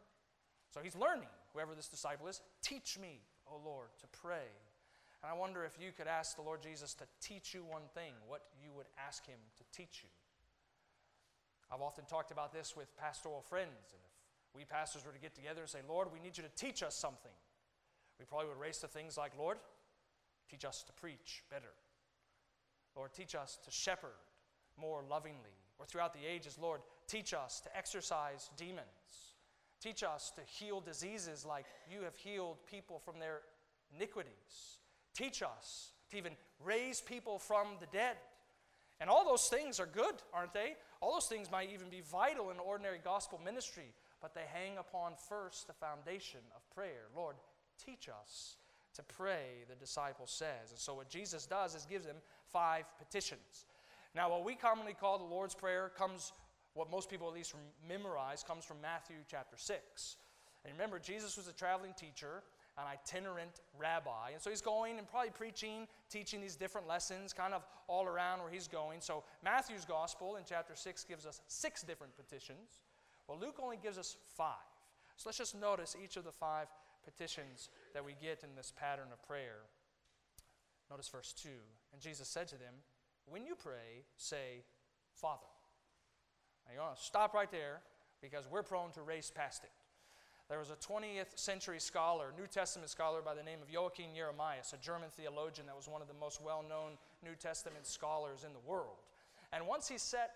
So 0.73 0.81
he's 0.83 0.95
learning, 0.95 1.29
whoever 1.53 1.73
this 1.73 1.87
disciple 1.87 2.27
is. 2.27 2.41
Teach 2.61 2.99
me, 3.01 3.21
O 3.51 3.59
Lord, 3.63 3.89
to 4.01 4.07
pray. 4.21 4.47
And 5.23 5.31
I 5.31 5.33
wonder 5.33 5.65
if 5.65 5.77
you 5.81 5.91
could 5.91 6.07
ask 6.07 6.35
the 6.35 6.41
Lord 6.41 6.61
Jesus 6.61 6.93
to 6.95 7.05
teach 7.21 7.53
you 7.53 7.63
one 7.63 7.89
thing, 7.93 8.13
what 8.27 8.43
you 8.63 8.71
would 8.75 8.87
ask 9.03 9.25
him 9.25 9.39
to 9.57 9.63
teach 9.75 10.01
you. 10.03 10.09
I've 11.71 11.81
often 11.81 12.05
talked 12.05 12.31
about 12.31 12.53
this 12.53 12.75
with 12.75 12.95
pastoral 12.97 13.41
friends, 13.41 13.93
and 13.93 14.01
if 14.49 14.55
we 14.55 14.65
pastors 14.65 15.05
were 15.05 15.11
to 15.11 15.19
get 15.19 15.35
together 15.35 15.61
and 15.61 15.69
say, 15.69 15.79
Lord, 15.87 16.07
we 16.11 16.19
need 16.19 16.37
you 16.37 16.43
to 16.43 16.49
teach 16.55 16.81
us 16.81 16.95
something, 16.95 17.31
we 18.17 18.25
probably 18.25 18.47
would 18.47 18.59
race 18.59 18.79
to 18.79 18.87
things 18.87 19.17
like, 19.17 19.33
Lord, 19.37 19.57
teach 20.49 20.65
us 20.65 20.83
to 20.83 20.93
preach 20.93 21.43
better. 21.49 21.73
Lord, 22.95 23.13
teach 23.13 23.35
us 23.35 23.57
to 23.65 23.71
shepherd 23.71 24.09
more 24.77 25.03
lovingly. 25.09 25.55
Or 25.77 25.85
throughout 25.85 26.13
the 26.13 26.25
ages, 26.27 26.57
Lord, 26.59 26.81
teach 27.07 27.33
us 27.33 27.61
to 27.61 27.77
exorcise 27.77 28.49
demons. 28.57 29.35
Teach 29.81 30.03
us 30.03 30.31
to 30.35 30.41
heal 30.41 30.81
diseases 30.81 31.45
like 31.45 31.65
you 31.89 32.01
have 32.01 32.15
healed 32.15 32.57
people 32.69 32.99
from 32.99 33.19
their 33.19 33.41
iniquities. 33.95 34.79
Teach 35.13 35.41
us 35.41 35.91
to 36.11 36.17
even 36.17 36.33
raise 36.63 36.99
people 36.99 37.39
from 37.39 37.67
the 37.79 37.87
dead. 37.87 38.17
And 38.99 39.09
all 39.09 39.23
those 39.23 39.47
things 39.47 39.79
are 39.79 39.85
good, 39.85 40.15
aren't 40.33 40.53
they? 40.53 40.75
All 40.99 41.13
those 41.13 41.27
things 41.27 41.49
might 41.49 41.71
even 41.71 41.89
be 41.89 42.01
vital 42.01 42.51
in 42.51 42.59
ordinary 42.59 42.99
gospel 43.01 43.39
ministry 43.43 43.93
but 44.21 44.33
they 44.33 44.45
hang 44.51 44.77
upon 44.77 45.13
first 45.15 45.67
the 45.67 45.73
foundation 45.73 46.41
of 46.55 46.69
prayer. 46.75 47.07
Lord, 47.15 47.35
teach 47.83 48.09
us 48.09 48.57
to 48.95 49.03
pray, 49.03 49.63
the 49.69 49.75
disciple 49.75 50.27
says. 50.27 50.71
And 50.71 50.79
so, 50.79 50.93
what 50.93 51.09
Jesus 51.09 51.45
does 51.45 51.75
is 51.75 51.85
gives 51.85 52.05
them 52.05 52.17
five 52.51 52.85
petitions. 52.97 53.65
Now, 54.15 54.29
what 54.29 54.43
we 54.43 54.55
commonly 54.55 54.93
call 54.93 55.17
the 55.17 55.23
Lord's 55.23 55.55
Prayer 55.55 55.91
comes, 55.95 56.33
what 56.73 56.89
most 56.89 57.09
people 57.09 57.27
at 57.27 57.33
least 57.33 57.53
memorize, 57.87 58.43
comes 58.43 58.65
from 58.65 58.81
Matthew 58.81 59.17
chapter 59.29 59.57
6. 59.57 60.17
And 60.65 60.73
remember, 60.73 60.99
Jesus 60.99 61.37
was 61.37 61.47
a 61.47 61.53
traveling 61.53 61.93
teacher, 61.95 62.43
an 62.77 62.85
itinerant 62.91 63.61
rabbi. 63.77 64.31
And 64.33 64.41
so 64.41 64.49
he's 64.49 64.61
going 64.61 64.97
and 64.97 65.07
probably 65.07 65.31
preaching, 65.31 65.87
teaching 66.09 66.41
these 66.41 66.55
different 66.55 66.87
lessons 66.87 67.33
kind 67.33 67.53
of 67.53 67.65
all 67.87 68.05
around 68.05 68.39
where 68.41 68.51
he's 68.51 68.67
going. 68.67 69.01
So 69.01 69.23
Matthew's 69.43 69.85
gospel 69.85 70.37
in 70.37 70.43
chapter 70.47 70.75
6 70.75 71.03
gives 71.03 71.25
us 71.25 71.41
six 71.47 71.83
different 71.83 72.15
petitions. 72.17 72.81
Well, 73.27 73.37
Luke 73.39 73.57
only 73.61 73.77
gives 73.77 73.97
us 73.97 74.17
five. 74.35 74.55
So 75.17 75.27
let's 75.27 75.37
just 75.37 75.59
notice 75.59 75.95
each 76.01 76.17
of 76.17 76.23
the 76.23 76.31
five 76.31 76.67
petitions 77.03 77.69
that 77.93 78.05
we 78.05 78.15
get 78.21 78.43
in 78.43 78.55
this 78.55 78.73
pattern 78.75 79.07
of 79.11 79.21
prayer. 79.23 79.67
Notice 80.89 81.07
verse 81.09 81.33
2. 81.33 81.49
And 81.93 82.01
Jesus 82.01 82.27
said 82.27 82.47
to 82.49 82.55
them, 82.55 82.73
When 83.27 83.45
you 83.45 83.55
pray, 83.55 84.05
say, 84.17 84.63
Father. 85.13 85.47
Now 86.67 86.73
you 86.73 86.79
want 86.81 86.97
to 86.97 87.03
stop 87.03 87.33
right 87.33 87.51
there 87.51 87.81
because 88.21 88.47
we're 88.49 88.63
prone 88.63 88.91
to 88.91 89.01
race 89.01 89.31
past 89.33 89.63
it. 89.63 89.71
There 90.49 90.57
was 90.57 90.71
a 90.71 90.75
20th 90.75 91.37
century 91.37 91.79
scholar, 91.79 92.33
New 92.35 92.47
Testament 92.47 92.89
scholar 92.89 93.21
by 93.21 93.35
the 93.35 93.43
name 93.43 93.59
of 93.61 93.69
Joachim 93.69 94.15
Jeremias, 94.15 94.73
a 94.73 94.83
German 94.83 95.09
theologian 95.11 95.67
that 95.67 95.75
was 95.75 95.87
one 95.87 96.01
of 96.01 96.07
the 96.07 96.15
most 96.15 96.41
well 96.41 96.65
known 96.67 96.97
New 97.23 97.35
Testament 97.35 97.85
scholars 97.85 98.43
in 98.43 98.53
the 98.53 98.59
world. 98.67 99.03
And 99.53 99.67
once 99.67 99.87
he 99.87 99.99
set, 99.99 100.31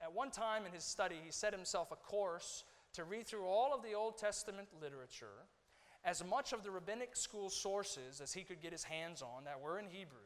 at 0.00 0.12
one 0.12 0.30
time 0.30 0.64
in 0.64 0.72
his 0.72 0.84
study, 0.84 1.16
he 1.24 1.32
set 1.32 1.52
himself 1.52 1.90
a 1.90 1.96
course 1.96 2.62
to 2.94 3.04
read 3.04 3.26
through 3.26 3.46
all 3.46 3.74
of 3.74 3.82
the 3.82 3.94
Old 3.94 4.16
Testament 4.16 4.68
literature, 4.80 5.46
as 6.04 6.24
much 6.24 6.52
of 6.52 6.62
the 6.62 6.70
rabbinic 6.70 7.16
school 7.16 7.50
sources 7.50 8.20
as 8.20 8.32
he 8.32 8.42
could 8.42 8.60
get 8.60 8.72
his 8.72 8.84
hands 8.84 9.22
on 9.22 9.44
that 9.44 9.60
were 9.60 9.78
in 9.78 9.86
Hebrew. 9.86 10.18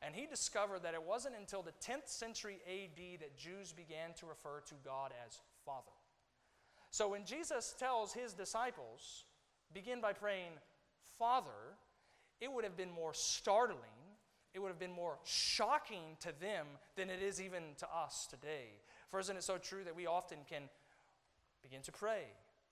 And 0.00 0.16
he 0.16 0.26
discovered 0.26 0.82
that 0.82 0.94
it 0.94 1.02
wasn't 1.02 1.36
until 1.38 1.62
the 1.62 1.72
10th 1.86 2.08
century 2.08 2.58
AD 2.66 3.20
that 3.20 3.36
Jews 3.36 3.72
began 3.72 4.14
to 4.18 4.26
refer 4.26 4.60
to 4.66 4.74
God 4.84 5.12
as 5.24 5.38
Father. 5.64 5.92
So 6.90 7.08
when 7.08 7.24
Jesus 7.24 7.74
tells 7.78 8.12
his 8.12 8.32
disciples, 8.32 9.24
begin 9.72 10.00
by 10.00 10.12
praying, 10.12 10.52
Father, 11.18 11.76
it 12.40 12.52
would 12.52 12.64
have 12.64 12.76
been 12.76 12.90
more 12.90 13.14
startling, 13.14 13.78
it 14.54 14.58
would 14.58 14.68
have 14.68 14.78
been 14.78 14.92
more 14.92 15.18
shocking 15.24 16.16
to 16.20 16.32
them 16.40 16.66
than 16.96 17.08
it 17.08 17.22
is 17.22 17.40
even 17.40 17.62
to 17.78 17.86
us 17.86 18.26
today. 18.28 18.80
For 19.08 19.20
isn't 19.20 19.36
it 19.36 19.44
so 19.44 19.56
true 19.56 19.84
that 19.84 19.94
we 19.94 20.06
often 20.06 20.38
can 20.48 20.62
begin 21.62 21.82
to 21.82 21.92
pray, 21.92 22.24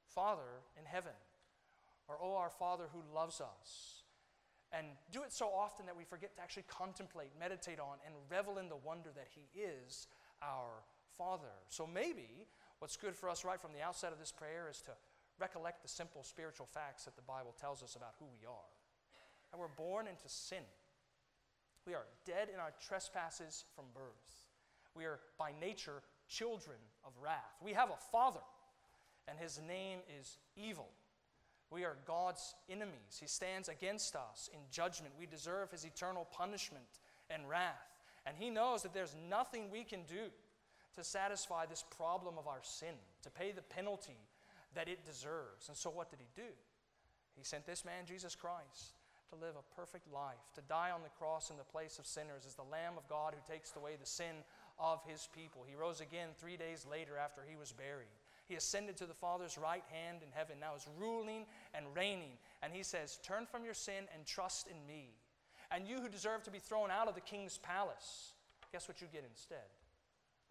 Father 0.04 0.64
in 0.78 0.84
heaven, 0.84 1.12
or 2.10 2.18
Oh, 2.22 2.36
our 2.36 2.50
Father 2.50 2.84
who 2.92 3.02
loves 3.14 3.40
us, 3.40 4.02
and 4.72 4.86
do 5.12 5.22
it 5.22 5.32
so 5.32 5.46
often 5.46 5.86
that 5.86 5.96
we 5.96 6.04
forget 6.04 6.34
to 6.36 6.42
actually 6.42 6.64
contemplate, 6.68 7.30
meditate 7.38 7.80
on, 7.80 7.98
and 8.04 8.14
revel 8.28 8.58
in 8.58 8.68
the 8.68 8.76
wonder 8.76 9.10
that 9.14 9.28
He 9.30 9.48
is 9.58 10.08
our 10.42 10.82
Father. 11.16 11.54
So 11.68 11.86
maybe 11.86 12.46
What's 12.80 12.96
good 12.96 13.14
for 13.14 13.28
us 13.28 13.44
right 13.44 13.60
from 13.60 13.74
the 13.74 13.82
outset 13.82 14.10
of 14.10 14.18
this 14.18 14.32
prayer 14.32 14.66
is 14.70 14.80
to 14.82 14.92
recollect 15.38 15.82
the 15.82 15.88
simple 15.88 16.24
spiritual 16.24 16.64
facts 16.64 17.04
that 17.04 17.14
the 17.14 17.22
Bible 17.22 17.54
tells 17.60 17.82
us 17.82 17.94
about 17.94 18.14
who 18.18 18.24
we 18.24 18.46
are. 18.46 18.72
And 19.52 19.60
we're 19.60 19.68
born 19.68 20.06
into 20.06 20.28
sin. 20.28 20.64
We 21.86 21.92
are 21.92 22.06
dead 22.24 22.48
in 22.52 22.58
our 22.58 22.72
trespasses 22.80 23.64
from 23.76 23.84
birth. 23.94 24.48
We 24.96 25.04
are 25.04 25.20
by 25.38 25.52
nature 25.60 26.02
children 26.26 26.78
of 27.04 27.12
wrath. 27.22 27.60
We 27.62 27.74
have 27.74 27.90
a 27.90 28.00
father, 28.10 28.40
and 29.28 29.38
his 29.38 29.60
name 29.68 29.98
is 30.18 30.38
evil. 30.56 30.88
We 31.70 31.84
are 31.84 31.96
God's 32.06 32.54
enemies. 32.68 33.18
He 33.20 33.28
stands 33.28 33.68
against 33.68 34.16
us 34.16 34.50
in 34.52 34.60
judgment. 34.72 35.14
We 35.18 35.26
deserve 35.26 35.70
his 35.70 35.84
eternal 35.84 36.26
punishment 36.32 36.98
and 37.30 37.48
wrath. 37.48 38.00
And 38.26 38.36
he 38.36 38.50
knows 38.50 38.82
that 38.82 38.92
there's 38.92 39.14
nothing 39.28 39.70
we 39.70 39.84
can 39.84 40.00
do 40.08 40.30
to 40.96 41.04
satisfy 41.04 41.66
this 41.66 41.84
problem 41.96 42.36
of 42.38 42.48
our 42.48 42.60
sin, 42.62 42.94
to 43.22 43.30
pay 43.30 43.52
the 43.52 43.62
penalty 43.62 44.18
that 44.74 44.88
it 44.88 45.04
deserves. 45.04 45.68
And 45.68 45.76
so, 45.76 45.90
what 45.90 46.10
did 46.10 46.18
he 46.20 46.28
do? 46.34 46.50
He 47.36 47.44
sent 47.44 47.66
this 47.66 47.84
man, 47.84 48.04
Jesus 48.06 48.34
Christ, 48.34 48.94
to 49.30 49.36
live 49.36 49.54
a 49.56 49.74
perfect 49.74 50.12
life, 50.12 50.50
to 50.56 50.62
die 50.62 50.90
on 50.90 51.02
the 51.02 51.16
cross 51.18 51.50
in 51.50 51.56
the 51.56 51.64
place 51.64 51.98
of 51.98 52.06
sinners 52.06 52.44
as 52.46 52.54
the 52.54 52.64
Lamb 52.64 52.94
of 52.96 53.08
God 53.08 53.34
who 53.34 53.52
takes 53.52 53.74
away 53.76 53.92
the 53.98 54.06
sin 54.06 54.42
of 54.78 55.00
his 55.06 55.28
people. 55.34 55.64
He 55.66 55.74
rose 55.74 56.00
again 56.00 56.30
three 56.36 56.56
days 56.56 56.86
later 56.90 57.16
after 57.16 57.42
he 57.48 57.56
was 57.56 57.72
buried. 57.72 58.19
He 58.50 58.56
ascended 58.56 58.96
to 58.96 59.06
the 59.06 59.14
Father's 59.14 59.56
right 59.56 59.84
hand 59.90 60.18
in 60.22 60.28
heaven, 60.34 60.56
now 60.60 60.74
is 60.74 60.86
ruling 60.98 61.46
and 61.72 61.86
reigning. 61.94 62.32
And 62.62 62.72
he 62.72 62.82
says, 62.82 63.18
Turn 63.22 63.46
from 63.46 63.64
your 63.64 63.74
sin 63.74 64.04
and 64.12 64.26
trust 64.26 64.66
in 64.66 64.86
me. 64.86 65.14
And 65.70 65.86
you 65.86 66.00
who 66.00 66.08
deserve 66.08 66.42
to 66.42 66.50
be 66.50 66.58
thrown 66.58 66.90
out 66.90 67.06
of 67.06 67.14
the 67.14 67.20
king's 67.20 67.58
palace, 67.58 68.34
guess 68.72 68.88
what 68.88 69.00
you 69.00 69.06
get 69.12 69.24
instead? 69.30 69.70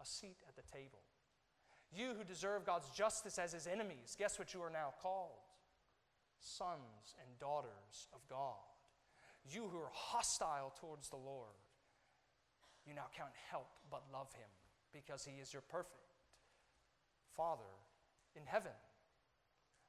a 0.00 0.06
seat 0.06 0.38
at 0.48 0.56
the 0.56 0.72
table. 0.72 1.04
You 1.92 2.14
who 2.16 2.24
deserve 2.24 2.64
God's 2.64 2.88
justice 2.90 3.38
as 3.38 3.52
his 3.52 3.66
enemies, 3.66 4.16
guess 4.18 4.38
what 4.38 4.54
you 4.54 4.62
are 4.62 4.70
now 4.70 4.94
called? 5.02 5.44
Sons 6.38 7.14
and 7.20 7.38
daughters 7.38 8.08
of 8.14 8.20
God. 8.28 8.64
You 9.50 9.68
who 9.70 9.78
are 9.78 9.92
hostile 9.92 10.72
towards 10.80 11.08
the 11.08 11.16
Lord, 11.16 11.58
you 12.86 12.94
now 12.94 13.06
can't 13.14 13.34
help 13.50 13.68
but 13.90 14.02
love 14.12 14.32
him 14.34 14.48
because 14.92 15.24
he 15.24 15.40
is 15.40 15.52
your 15.52 15.62
perfect 15.62 16.14
Father 17.36 17.62
in 18.36 18.42
heaven. 18.46 18.72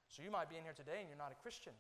So 0.08 0.24
you 0.24 0.32
might 0.32 0.50
be 0.50 0.58
in 0.58 0.64
here 0.64 0.74
today 0.76 1.00
and 1.00 1.08
you're 1.08 1.18
not 1.18 1.32
a 1.32 1.42
Christian. 1.42 1.74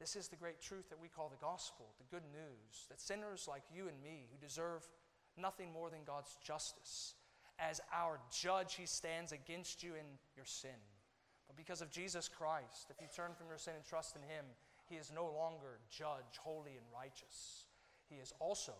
This 0.00 0.14
is 0.14 0.28
the 0.28 0.36
great 0.36 0.60
truth 0.60 0.90
that 0.90 1.00
we 1.00 1.08
call 1.08 1.28
the 1.28 1.44
gospel, 1.44 1.86
the 1.98 2.16
good 2.16 2.24
news 2.32 2.86
that 2.88 3.00
sinners 3.00 3.46
like 3.48 3.62
you 3.74 3.88
and 3.88 4.02
me 4.02 4.26
who 4.30 4.38
deserve 4.38 4.86
nothing 5.36 5.72
more 5.72 5.90
than 5.90 6.04
God's 6.06 6.36
justice. 6.42 7.14
As 7.58 7.80
our 7.92 8.20
judge, 8.30 8.74
he 8.74 8.86
stands 8.86 9.32
against 9.32 9.82
you 9.82 9.94
in 9.94 10.06
your 10.36 10.46
sin. 10.46 10.78
But 11.48 11.56
because 11.56 11.82
of 11.82 11.90
Jesus 11.90 12.28
Christ, 12.28 12.90
if 12.90 13.00
you 13.00 13.08
turn 13.14 13.34
from 13.34 13.48
your 13.48 13.58
sin 13.58 13.74
and 13.74 13.84
trust 13.84 14.14
in 14.14 14.22
him, 14.22 14.44
he 14.86 14.96
is 14.96 15.10
no 15.14 15.24
longer 15.24 15.80
judge, 15.90 16.38
holy 16.38 16.76
and 16.76 16.86
righteous. 16.94 17.66
He 18.08 18.16
is 18.16 18.32
also 18.38 18.74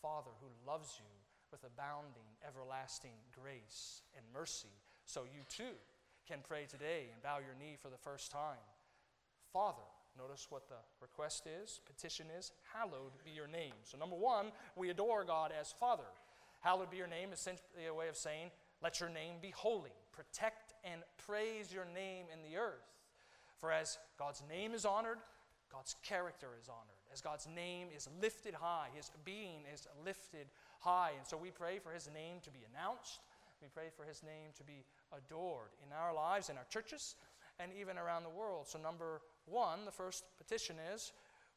Father 0.00 0.30
who 0.40 0.70
loves 0.70 0.98
you 0.98 1.10
with 1.50 1.64
abounding, 1.64 2.28
everlasting 2.46 3.16
grace 3.32 4.02
and 4.16 4.24
mercy. 4.32 4.68
So 5.06 5.22
you 5.24 5.42
too 5.48 5.76
can 6.26 6.38
pray 6.46 6.66
today 6.68 7.08
and 7.12 7.22
bow 7.22 7.38
your 7.38 7.54
knee 7.58 7.76
for 7.80 7.88
the 7.88 7.98
first 7.98 8.30
time. 8.30 8.64
Father, 9.52 9.84
Notice 10.16 10.46
what 10.48 10.68
the 10.68 10.76
request 11.00 11.48
is, 11.62 11.80
petition 11.86 12.26
is, 12.38 12.52
hallowed 12.72 13.12
be 13.24 13.32
your 13.32 13.48
name. 13.48 13.72
So, 13.82 13.98
number 13.98 14.14
one, 14.14 14.52
we 14.76 14.90
adore 14.90 15.24
God 15.24 15.50
as 15.58 15.72
Father. 15.72 16.04
Hallowed 16.60 16.90
be 16.90 16.96
your 16.96 17.08
name 17.08 17.32
is 17.32 17.40
simply 17.40 17.86
a 17.88 17.94
way 17.94 18.08
of 18.08 18.16
saying, 18.16 18.50
let 18.82 19.00
your 19.00 19.08
name 19.08 19.36
be 19.42 19.50
holy. 19.50 19.92
Protect 20.12 20.74
and 20.84 21.02
praise 21.26 21.72
your 21.72 21.86
name 21.86 22.26
in 22.32 22.48
the 22.48 22.56
earth. 22.56 22.84
For 23.58 23.72
as 23.72 23.98
God's 24.18 24.42
name 24.48 24.72
is 24.72 24.84
honored, 24.84 25.18
God's 25.72 25.96
character 26.02 26.48
is 26.60 26.68
honored. 26.68 27.02
As 27.12 27.20
God's 27.20 27.48
name 27.48 27.88
is 27.94 28.08
lifted 28.20 28.54
high, 28.54 28.88
his 28.94 29.10
being 29.24 29.60
is 29.72 29.88
lifted 30.04 30.46
high. 30.78 31.12
And 31.16 31.26
so 31.26 31.36
we 31.36 31.50
pray 31.50 31.78
for 31.78 31.90
his 31.90 32.08
name 32.14 32.38
to 32.42 32.50
be 32.50 32.60
announced. 32.70 33.20
We 33.60 33.68
pray 33.72 33.88
for 33.96 34.04
his 34.04 34.22
name 34.22 34.52
to 34.58 34.64
be 34.64 34.84
adored 35.12 35.70
in 35.84 35.92
our 35.92 36.14
lives, 36.14 36.48
in 36.48 36.56
our 36.56 36.66
churches, 36.70 37.16
and 37.58 37.72
even 37.78 37.98
around 37.98 38.24
the 38.24 38.30
world. 38.30 38.66
So, 38.68 38.78
number 38.78 39.20
one, 39.46 39.84
the 39.84 39.92
first 39.92 40.24
petition 40.38 40.76
is 40.94 41.12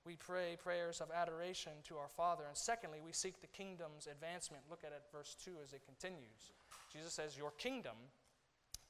we 0.06 0.16
pray 0.16 0.58
prayers 0.62 1.02
of 1.02 1.12
adoration 1.12 1.74
to 1.86 1.98
our 1.98 2.08
Father. 2.08 2.44
And 2.48 2.56
secondly, 2.56 3.00
we 3.04 3.12
seek 3.12 3.42
the 3.42 3.48
kingdom's 3.48 4.08
advancement. 4.08 4.64
Look 4.70 4.84
at 4.86 4.92
it, 4.92 5.04
verse 5.12 5.36
2, 5.44 5.52
as 5.64 5.74
it 5.74 5.82
continues. 5.86 6.54
Jesus 6.92 7.14
says, 7.14 7.38
Your 7.38 7.52
kingdom 7.52 7.98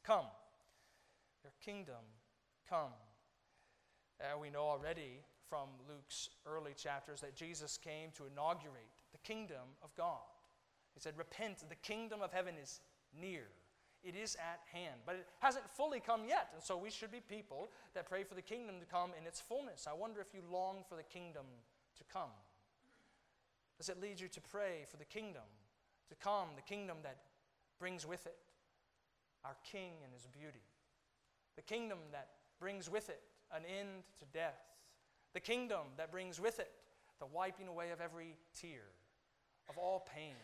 come. 0.04 0.26
Your 1.44 1.54
kingdom 1.64 2.04
come. 2.70 2.94
Uh, 4.22 4.38
we 4.40 4.50
know 4.50 4.64
already 4.64 5.22
from 5.50 5.70
Luke's 5.88 6.30
early 6.46 6.74
chapters 6.76 7.22
that 7.22 7.36
Jesus 7.36 7.78
came 7.78 8.12
to 8.16 8.26
inaugurate 8.32 8.92
the 9.12 9.18
kingdom 9.20 9.76
of 9.84 9.96
God. 9.96 10.22
He 10.94 11.00
said, 11.00 11.18
Repent, 11.18 11.64
the 11.68 11.76
kingdom 11.76 12.22
of 12.22 12.32
heaven 12.32 12.56
is 12.62 12.82
near. 13.20 13.48
It 14.08 14.16
is 14.16 14.38
at 14.38 14.62
hand, 14.72 15.02
but 15.06 15.16
it 15.16 15.28
hasn't 15.40 15.70
fully 15.70 16.00
come 16.00 16.22
yet. 16.26 16.48
And 16.54 16.64
so 16.64 16.78
we 16.78 16.90
should 16.90 17.12
be 17.12 17.20
people 17.20 17.68
that 17.94 18.08
pray 18.08 18.24
for 18.24 18.36
the 18.36 18.42
kingdom 18.42 18.80
to 18.80 18.86
come 18.86 19.12
in 19.20 19.28
its 19.28 19.42
fullness. 19.42 19.86
I 19.86 19.94
wonder 19.94 20.22
if 20.22 20.34
you 20.34 20.40
long 20.50 20.86
for 20.88 20.96
the 20.96 21.04
kingdom 21.04 21.44
to 21.98 22.04
come. 22.06 22.32
Does 23.78 23.90
it 23.90 24.00
lead 24.02 24.18
you 24.18 24.30
to 24.30 24.40
pray 24.40 24.86
for 24.90 24.96
the 24.96 25.04
kingdom 25.04 25.44
to 26.08 26.16
come, 26.16 26.48
the 26.56 26.62
kingdom 26.62 27.00
that 27.04 27.18
brings 27.80 28.08
with 28.08 28.26
it 28.26 28.38
our 29.44 29.58
King 29.70 29.92
and 30.04 30.14
his 30.14 30.26
beauty, 30.26 30.64
the 31.58 31.62
kingdom 31.62 32.00
that 32.14 32.30
brings 32.62 32.90
with 32.90 33.10
it 33.10 33.22
an 33.54 33.64
end 33.66 34.04
to 34.20 34.26
death, 34.34 34.62
the 35.34 35.40
kingdom 35.42 35.86
that 35.98 36.12
brings 36.12 36.40
with 36.40 36.60
it 36.60 36.72
the 37.20 37.26
wiping 37.26 37.68
away 37.68 37.92
of 37.92 38.00
every 38.00 38.38
tear, 38.56 38.84
of 39.70 39.78
all 39.78 40.08
pain? 40.16 40.36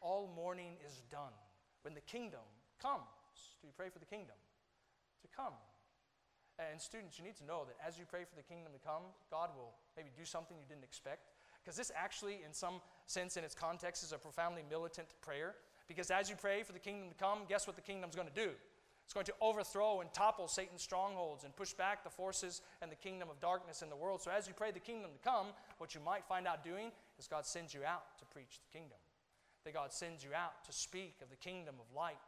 All 0.00 0.30
mourning 0.36 0.76
is 0.86 1.02
done 1.10 1.34
when 1.82 1.94
the 1.94 2.00
kingdom 2.00 2.40
comes. 2.80 3.58
Do 3.60 3.66
you 3.66 3.74
pray 3.76 3.90
for 3.90 3.98
the 3.98 4.08
kingdom 4.08 4.36
to 5.22 5.28
come? 5.34 5.54
And 6.58 6.80
students, 6.80 7.18
you 7.18 7.24
need 7.24 7.36
to 7.38 7.46
know 7.46 7.62
that 7.66 7.78
as 7.86 7.98
you 7.98 8.04
pray 8.04 8.26
for 8.26 8.34
the 8.34 8.42
kingdom 8.42 8.72
to 8.72 8.82
come, 8.82 9.14
God 9.30 9.50
will 9.54 9.74
maybe 9.96 10.10
do 10.16 10.24
something 10.24 10.56
you 10.58 10.66
didn't 10.66 10.82
expect. 10.82 11.30
Because 11.62 11.76
this 11.76 11.92
actually, 11.94 12.40
in 12.44 12.52
some 12.52 12.80
sense, 13.06 13.36
in 13.36 13.44
its 13.44 13.54
context, 13.54 14.02
is 14.02 14.12
a 14.12 14.18
profoundly 14.18 14.62
militant 14.68 15.08
prayer. 15.22 15.54
Because 15.86 16.10
as 16.10 16.28
you 16.28 16.34
pray 16.34 16.62
for 16.64 16.72
the 16.72 16.78
kingdom 16.78 17.08
to 17.10 17.14
come, 17.14 17.40
guess 17.48 17.66
what 17.66 17.76
the 17.76 17.82
kingdom's 17.82 18.16
going 18.16 18.28
to 18.28 18.34
do? 18.34 18.50
It's 19.04 19.14
going 19.14 19.26
to 19.26 19.34
overthrow 19.40 20.00
and 20.00 20.12
topple 20.12 20.48
Satan's 20.48 20.82
strongholds 20.82 21.44
and 21.44 21.56
push 21.56 21.72
back 21.72 22.04
the 22.04 22.10
forces 22.10 22.60
and 22.82 22.92
the 22.92 22.96
kingdom 22.96 23.30
of 23.30 23.40
darkness 23.40 23.80
in 23.80 23.88
the 23.88 23.96
world. 23.96 24.20
So, 24.20 24.30
as 24.30 24.46
you 24.46 24.52
pray 24.52 24.70
the 24.70 24.80
kingdom 24.80 25.12
to 25.12 25.18
come, 25.26 25.46
what 25.78 25.94
you 25.94 26.00
might 26.04 26.26
find 26.26 26.46
out 26.46 26.62
doing 26.62 26.90
is 27.18 27.26
God 27.26 27.46
sends 27.46 27.72
you 27.72 27.84
out 27.86 28.18
to 28.18 28.26
preach 28.26 28.60
the 28.60 28.78
kingdom. 28.78 28.98
That 29.64 29.72
God 29.72 29.92
sends 29.92 30.22
you 30.22 30.30
out 30.34 30.62
to 30.66 30.72
speak 30.72 31.16
of 31.22 31.30
the 31.30 31.36
kingdom 31.36 31.76
of 31.80 31.96
light 31.96 32.18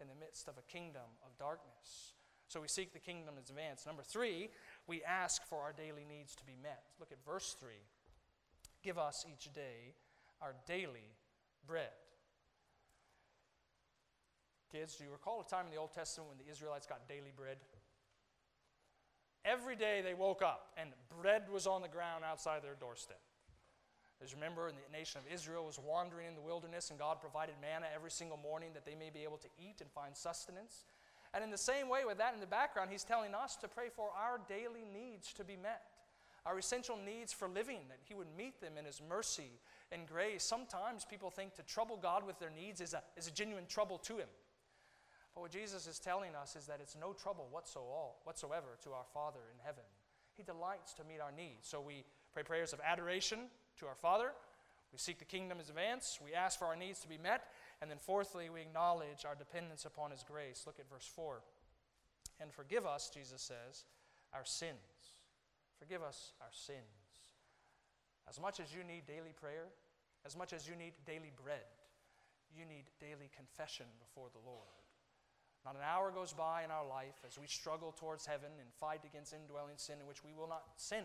in 0.00 0.08
the 0.08 0.14
midst 0.14 0.48
of 0.48 0.54
a 0.58 0.62
kingdom 0.62 1.18
of 1.24 1.36
darkness. 1.38 2.14
So, 2.48 2.60
we 2.60 2.68
seek 2.68 2.92
the 2.92 2.98
kingdom 2.98 3.34
in 3.34 3.42
advance. 3.42 3.86
Number 3.86 4.02
three, 4.02 4.50
we 4.86 5.02
ask 5.02 5.44
for 5.46 5.60
our 5.60 5.72
daily 5.72 6.04
needs 6.04 6.34
to 6.36 6.44
be 6.44 6.56
met. 6.62 6.82
Look 7.00 7.10
at 7.10 7.24
verse 7.24 7.56
3. 7.58 7.70
Give 8.82 8.98
us 8.98 9.24
each 9.28 9.52
day 9.52 9.94
our 10.42 10.54
daily 10.66 11.16
bread. 11.66 11.88
Kids, 14.70 14.96
do 14.96 15.04
you 15.04 15.10
recall 15.10 15.40
a 15.40 15.48
time 15.48 15.66
in 15.66 15.70
the 15.70 15.78
Old 15.78 15.92
Testament 15.92 16.28
when 16.28 16.38
the 16.38 16.50
Israelites 16.50 16.86
got 16.86 17.08
daily 17.08 17.32
bread? 17.34 17.58
Every 19.44 19.76
day 19.76 20.00
they 20.02 20.14
woke 20.14 20.42
up 20.42 20.72
and 20.76 20.90
bread 21.20 21.44
was 21.50 21.66
on 21.66 21.82
the 21.82 21.88
ground 21.88 22.24
outside 22.24 22.62
their 22.62 22.74
doorstep. 22.74 23.20
As 24.22 24.34
remember, 24.34 24.70
the 24.70 24.96
nation 24.96 25.20
of 25.20 25.32
Israel 25.32 25.66
was 25.66 25.78
wandering 25.78 26.28
in 26.28 26.34
the 26.34 26.40
wilderness, 26.40 26.90
and 26.90 26.98
God 26.98 27.20
provided 27.20 27.56
manna 27.60 27.86
every 27.94 28.10
single 28.10 28.38
morning 28.38 28.70
that 28.74 28.86
they 28.86 28.94
may 28.94 29.10
be 29.10 29.24
able 29.24 29.38
to 29.38 29.48
eat 29.58 29.80
and 29.80 29.90
find 29.90 30.16
sustenance. 30.16 30.84
And 31.34 31.42
in 31.42 31.50
the 31.50 31.58
same 31.58 31.88
way, 31.88 32.04
with 32.06 32.18
that 32.18 32.32
in 32.32 32.40
the 32.40 32.46
background, 32.46 32.90
He's 32.90 33.04
telling 33.04 33.34
us 33.34 33.56
to 33.56 33.68
pray 33.68 33.88
for 33.94 34.10
our 34.16 34.40
daily 34.48 34.84
needs 34.92 35.32
to 35.34 35.44
be 35.44 35.56
met, 35.56 35.82
our 36.46 36.58
essential 36.58 36.96
needs 36.96 37.32
for 37.32 37.48
living, 37.48 37.80
that 37.88 37.98
He 38.04 38.14
would 38.14 38.28
meet 38.36 38.60
them 38.60 38.78
in 38.78 38.84
His 38.84 39.02
mercy 39.06 39.50
and 39.90 40.06
grace. 40.06 40.44
Sometimes 40.44 41.04
people 41.04 41.30
think 41.30 41.54
to 41.56 41.62
trouble 41.62 41.98
God 42.00 42.24
with 42.24 42.38
their 42.38 42.50
needs 42.50 42.80
is 42.80 42.94
a, 42.94 43.02
is 43.16 43.26
a 43.26 43.32
genuine 43.32 43.66
trouble 43.66 43.98
to 43.98 44.16
Him. 44.16 44.28
But 45.34 45.40
what 45.40 45.50
Jesus 45.50 45.88
is 45.88 45.98
telling 45.98 46.36
us 46.36 46.54
is 46.54 46.66
that 46.66 46.78
it's 46.80 46.96
no 46.98 47.12
trouble 47.12 47.48
whatsoever 47.50 48.78
to 48.84 48.90
our 48.90 49.04
Father 49.12 49.40
in 49.52 49.58
heaven. 49.64 49.82
He 50.36 50.44
delights 50.44 50.94
to 50.94 51.04
meet 51.04 51.20
our 51.20 51.32
needs. 51.32 51.68
So 51.68 51.80
we 51.80 52.04
pray 52.32 52.44
prayers 52.44 52.72
of 52.72 52.80
adoration 52.84 53.50
to 53.80 53.86
our 53.86 53.94
Father. 53.94 54.32
We 54.92 54.98
seek 54.98 55.18
the 55.18 55.24
kingdom's 55.24 55.68
advance. 55.68 56.20
We 56.24 56.34
ask 56.34 56.58
for 56.58 56.66
our 56.66 56.76
needs 56.76 57.00
to 57.00 57.08
be 57.08 57.18
met. 57.18 57.44
And 57.82 57.90
then, 57.90 57.98
fourthly, 57.98 58.48
we 58.48 58.60
acknowledge 58.60 59.24
our 59.26 59.34
dependence 59.34 59.84
upon 59.84 60.12
His 60.12 60.22
grace. 60.22 60.62
Look 60.66 60.78
at 60.78 60.88
verse 60.88 61.10
4. 61.14 61.40
And 62.40 62.52
forgive 62.52 62.86
us, 62.86 63.10
Jesus 63.12 63.42
says, 63.42 63.84
our 64.32 64.44
sins. 64.44 64.78
Forgive 65.78 66.02
us 66.02 66.32
our 66.40 66.52
sins. 66.52 66.78
As 68.28 68.40
much 68.40 68.60
as 68.60 68.74
you 68.74 68.84
need 68.84 69.06
daily 69.06 69.34
prayer, 69.34 69.66
as 70.24 70.36
much 70.36 70.52
as 70.52 70.68
you 70.68 70.74
need 70.76 70.94
daily 71.04 71.32
bread, 71.42 71.66
you 72.56 72.64
need 72.64 72.84
daily 73.00 73.30
confession 73.36 73.86
before 73.98 74.28
the 74.32 74.46
Lord. 74.46 74.70
Not 75.64 75.76
an 75.76 75.82
hour 75.82 76.12
goes 76.12 76.32
by 76.32 76.62
in 76.62 76.70
our 76.70 76.86
life 76.86 77.24
as 77.26 77.38
we 77.38 77.46
struggle 77.46 77.92
towards 77.92 78.26
heaven 78.26 78.50
and 78.60 78.68
fight 78.78 79.00
against 79.04 79.32
indwelling 79.32 79.76
sin 79.76 79.96
in 80.00 80.06
which 80.06 80.22
we 80.22 80.32
will 80.32 80.48
not 80.48 80.64
sin. 80.76 81.04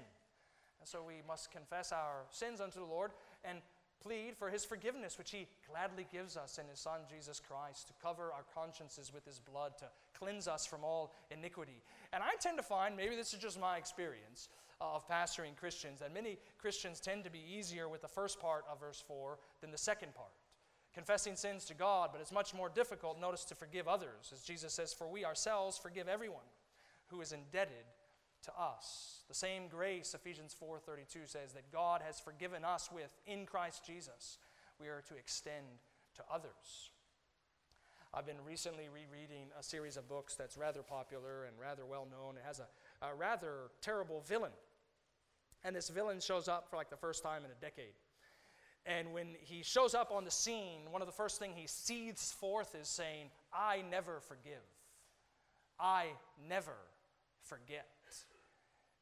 And 0.79 0.87
so 0.87 1.03
we 1.05 1.21
must 1.27 1.51
confess 1.51 1.91
our 1.91 2.23
sins 2.29 2.61
unto 2.61 2.79
the 2.79 2.85
Lord 2.85 3.11
and 3.43 3.59
plead 4.01 4.37
for 4.37 4.49
his 4.49 4.63
forgiveness, 4.63 5.17
which 5.17 5.31
he 5.31 5.47
gladly 5.69 6.07
gives 6.11 6.37
us 6.37 6.57
in 6.57 6.67
his 6.67 6.79
Son, 6.79 7.01
Jesus 7.09 7.39
Christ, 7.39 7.87
to 7.87 7.93
cover 8.01 8.31
our 8.31 8.45
consciences 8.53 9.13
with 9.13 9.25
his 9.25 9.39
blood, 9.39 9.77
to 9.79 9.85
cleanse 10.17 10.47
us 10.47 10.65
from 10.65 10.83
all 10.83 11.13
iniquity. 11.31 11.81
And 12.13 12.23
I 12.23 12.35
tend 12.39 12.57
to 12.57 12.63
find, 12.63 12.95
maybe 12.95 13.15
this 13.15 13.33
is 13.33 13.39
just 13.39 13.59
my 13.59 13.77
experience 13.77 14.49
uh, 14.79 14.95
of 14.95 15.07
pastoring 15.07 15.55
Christians, 15.57 15.99
that 15.99 16.13
many 16.13 16.37
Christians 16.57 16.99
tend 16.99 17.25
to 17.25 17.29
be 17.29 17.43
easier 17.57 17.89
with 17.89 18.01
the 18.01 18.07
first 18.07 18.39
part 18.39 18.63
of 18.71 18.79
verse 18.79 19.03
4 19.05 19.37
than 19.61 19.71
the 19.71 19.77
second 19.77 20.15
part 20.15 20.31
confessing 20.93 21.35
sins 21.35 21.65
to 21.65 21.73
God, 21.73 22.09
but 22.11 22.19
it's 22.19 22.31
much 22.31 22.53
more 22.53 22.69
difficult, 22.69 23.19
notice, 23.19 23.45
to 23.45 23.55
forgive 23.55 23.87
others. 23.87 24.31
As 24.33 24.41
Jesus 24.41 24.73
says, 24.73 24.93
For 24.93 25.07
we 25.07 25.23
ourselves 25.23 25.77
forgive 25.77 26.07
everyone 26.07 26.49
who 27.07 27.21
is 27.21 27.31
indebted 27.31 27.85
to 28.43 28.51
us. 28.59 29.23
The 29.27 29.33
same 29.33 29.67
grace, 29.67 30.13
Ephesians 30.13 30.55
4:32 30.59 31.27
says, 31.27 31.53
that 31.53 31.71
God 31.71 32.01
has 32.01 32.19
forgiven 32.19 32.63
us 32.63 32.91
with 32.91 33.11
in 33.25 33.45
Christ 33.45 33.85
Jesus, 33.85 34.37
we 34.79 34.87
are 34.87 35.01
to 35.07 35.15
extend 35.15 35.65
to 36.15 36.23
others. 36.31 36.91
I've 38.13 38.25
been 38.25 38.43
recently 38.43 38.89
rereading 38.89 39.47
a 39.59 39.61
series 39.61 39.95
of 39.95 40.07
books 40.09 40.35
that's 40.35 40.57
rather 40.57 40.81
popular 40.81 41.45
and 41.45 41.59
rather 41.59 41.85
well 41.85 42.07
known. 42.09 42.37
It 42.37 42.43
has 42.43 42.59
a, 42.59 42.67
a 43.05 43.13
rather 43.13 43.69
terrible 43.81 44.21
villain. 44.21 44.51
And 45.63 45.75
this 45.75 45.89
villain 45.89 46.19
shows 46.19 46.47
up 46.47 46.69
for 46.69 46.77
like 46.77 46.89
the 46.89 46.97
first 46.97 47.21
time 47.21 47.45
in 47.45 47.51
a 47.51 47.61
decade. 47.61 47.93
And 48.85 49.13
when 49.13 49.35
he 49.39 49.61
shows 49.61 49.93
up 49.93 50.11
on 50.11 50.23
the 50.23 50.31
scene, 50.31 50.81
one 50.89 51.01
of 51.01 51.07
the 51.07 51.13
first 51.13 51.37
things 51.37 51.53
he 51.55 51.67
seethes 51.67 52.31
forth 52.31 52.73
is 52.73 52.87
saying, 52.87 53.29
I 53.53 53.83
never 53.91 54.21
forgive. 54.21 54.63
I 55.79 56.07
never 56.47 56.75
forget. 57.43 57.87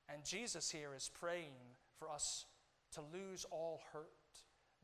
And 0.10 0.24
Jesus 0.24 0.72
here 0.72 0.94
is 0.96 1.12
praying 1.20 1.76
for 2.00 2.10
us 2.10 2.46
to 2.94 3.02
lose 3.14 3.46
all 3.52 3.82
hurt, 3.92 4.08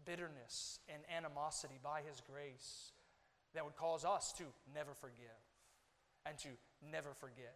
bitterness, 0.06 0.80
and 0.90 1.04
animosity 1.16 1.80
by 1.82 2.02
his 2.08 2.22
grace 2.22 2.92
that 3.54 3.64
would 3.64 3.76
cause 3.76 4.04
us 4.04 4.34
to 4.34 4.44
never 4.74 4.94
forgive 4.94 5.44
and 6.26 6.38
to 6.40 6.50
never 6.92 7.14
forget. 7.14 7.56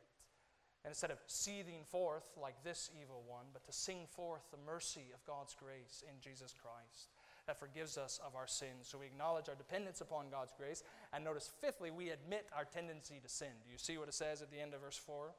And 0.85 0.91
instead 0.91 1.11
of 1.11 1.19
seething 1.27 1.83
forth 1.89 2.23
like 2.41 2.63
this 2.63 2.89
evil 3.01 3.23
one, 3.27 3.47
but 3.51 3.65
to 3.65 3.73
sing 3.73 4.07
forth 4.09 4.43
the 4.51 4.57
mercy 4.65 5.11
of 5.13 5.25
God's 5.25 5.55
grace 5.55 6.03
in 6.07 6.21
Jesus 6.21 6.53
Christ 6.53 7.09
that 7.47 7.59
forgives 7.59 7.97
us 7.97 8.19
of 8.25 8.35
our 8.35 8.47
sins. 8.47 8.87
So 8.87 8.97
we 8.97 9.05
acknowledge 9.05 9.49
our 9.49 9.55
dependence 9.55 10.01
upon 10.01 10.29
God's 10.29 10.53
grace. 10.57 10.83
And 11.13 11.23
notice, 11.23 11.51
fifthly, 11.61 11.91
we 11.91 12.09
admit 12.09 12.47
our 12.55 12.65
tendency 12.65 13.19
to 13.23 13.29
sin. 13.29 13.47
Do 13.65 13.71
you 13.71 13.77
see 13.77 13.97
what 13.97 14.09
it 14.09 14.13
says 14.13 14.41
at 14.41 14.51
the 14.51 14.59
end 14.59 14.73
of 14.73 14.81
verse 14.81 14.97
4? 14.97 15.33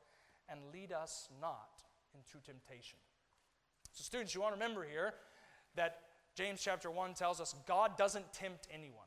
And 0.48 0.60
lead 0.72 0.92
us 0.92 1.28
not 1.40 1.82
into 2.18 2.44
temptation. 2.44 2.98
So, 3.92 4.02
students, 4.02 4.34
you 4.34 4.40
want 4.40 4.54
to 4.54 4.60
remember 4.60 4.84
here 4.84 5.14
that 5.76 6.00
James 6.34 6.60
chapter 6.62 6.90
1 6.90 7.14
tells 7.14 7.40
us 7.40 7.54
God 7.66 7.96
doesn't 7.96 8.32
tempt 8.32 8.66
anyone. 8.72 9.06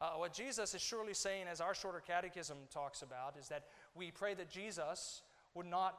Uh, 0.00 0.10
what 0.16 0.32
Jesus 0.32 0.74
is 0.74 0.82
surely 0.82 1.14
saying, 1.14 1.46
as 1.50 1.60
our 1.60 1.74
shorter 1.74 2.02
catechism 2.04 2.58
talks 2.72 3.02
about, 3.02 3.36
is 3.38 3.48
that 3.48 3.64
we 3.94 4.10
pray 4.10 4.34
that 4.34 4.50
Jesus 4.50 5.22
would 5.54 5.66
not 5.66 5.98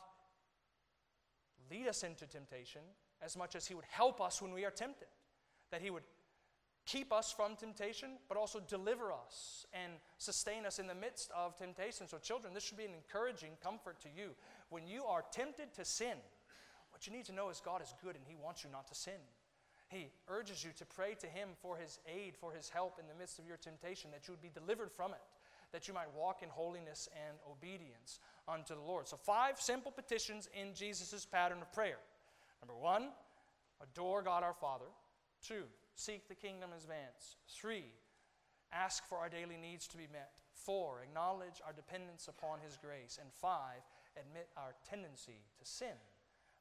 lead 1.71 1.87
us 1.87 2.03
into 2.03 2.27
temptation 2.27 2.81
as 3.21 3.35
much 3.35 3.55
as 3.55 3.65
he 3.65 3.73
would 3.73 3.85
help 3.89 4.21
us 4.21 4.41
when 4.41 4.53
we 4.53 4.65
are 4.65 4.71
tempted 4.71 5.07
that 5.71 5.81
He 5.81 5.89
would 5.89 6.03
keep 6.85 7.11
us 7.11 7.31
from 7.31 7.55
temptation, 7.55 8.11
but 8.29 8.37
also 8.37 8.59
deliver 8.59 9.11
us 9.11 9.65
and 9.73 9.93
sustain 10.17 10.65
us 10.65 10.79
in 10.79 10.87
the 10.87 10.95
midst 10.95 11.31
of 11.35 11.57
temptation. 11.57 12.07
So, 12.07 12.17
children, 12.17 12.53
this 12.53 12.63
should 12.63 12.77
be 12.77 12.85
an 12.85 12.93
encouraging 12.93 13.51
comfort 13.61 13.99
to 14.01 14.07
you. 14.15 14.35
When 14.69 14.87
you 14.87 15.05
are 15.05 15.23
tempted 15.31 15.73
to 15.75 15.85
sin, 15.85 16.17
what 16.91 17.05
you 17.05 17.13
need 17.13 17.25
to 17.25 17.33
know 17.33 17.49
is 17.49 17.61
God 17.63 17.81
is 17.81 17.93
good 18.03 18.15
and 18.15 18.25
He 18.27 18.35
wants 18.35 18.63
you 18.63 18.69
not 18.71 18.87
to 18.87 18.95
sin. 18.95 19.19
He 19.89 20.09
urges 20.27 20.63
you 20.63 20.71
to 20.77 20.85
pray 20.85 21.15
to 21.15 21.27
Him 21.27 21.49
for 21.61 21.77
His 21.77 21.99
aid, 22.07 22.35
for 22.35 22.51
His 22.51 22.69
help 22.69 22.99
in 22.99 23.07
the 23.07 23.13
midst 23.13 23.39
of 23.39 23.47
your 23.47 23.57
temptation, 23.57 24.11
that 24.11 24.27
you 24.27 24.33
would 24.33 24.41
be 24.41 24.49
delivered 24.49 24.91
from 24.91 25.11
it, 25.11 25.21
that 25.71 25.87
you 25.87 25.93
might 25.93 26.13
walk 26.17 26.41
in 26.41 26.49
holiness 26.49 27.07
and 27.27 27.37
obedience 27.49 28.19
unto 28.47 28.73
the 28.73 28.81
Lord. 28.81 29.07
So, 29.07 29.17
five 29.17 29.59
simple 29.59 29.91
petitions 29.91 30.49
in 30.59 30.73
Jesus' 30.73 31.25
pattern 31.25 31.59
of 31.61 31.71
prayer. 31.71 31.99
Number 32.61 32.75
one, 32.75 33.09
adore 33.81 34.23
God 34.23 34.43
our 34.43 34.53
Father. 34.53 34.85
Two, 35.45 35.63
seek 35.95 36.27
the 36.27 36.35
kingdom 36.35 36.71
in 36.71 36.77
advance. 36.77 37.37
Three, 37.47 37.85
ask 38.71 39.07
for 39.07 39.17
our 39.17 39.29
daily 39.29 39.57
needs 39.57 39.87
to 39.87 39.97
be 39.97 40.07
met. 40.11 40.31
Four, 40.53 41.03
acknowledge 41.03 41.61
our 41.65 41.73
dependence 41.73 42.27
upon 42.27 42.59
His 42.65 42.77
grace. 42.77 43.19
And 43.21 43.31
five, 43.33 43.83
admit 44.17 44.49
our 44.57 44.73
tendency 44.89 45.43
to 45.59 45.65
sin. 45.65 45.95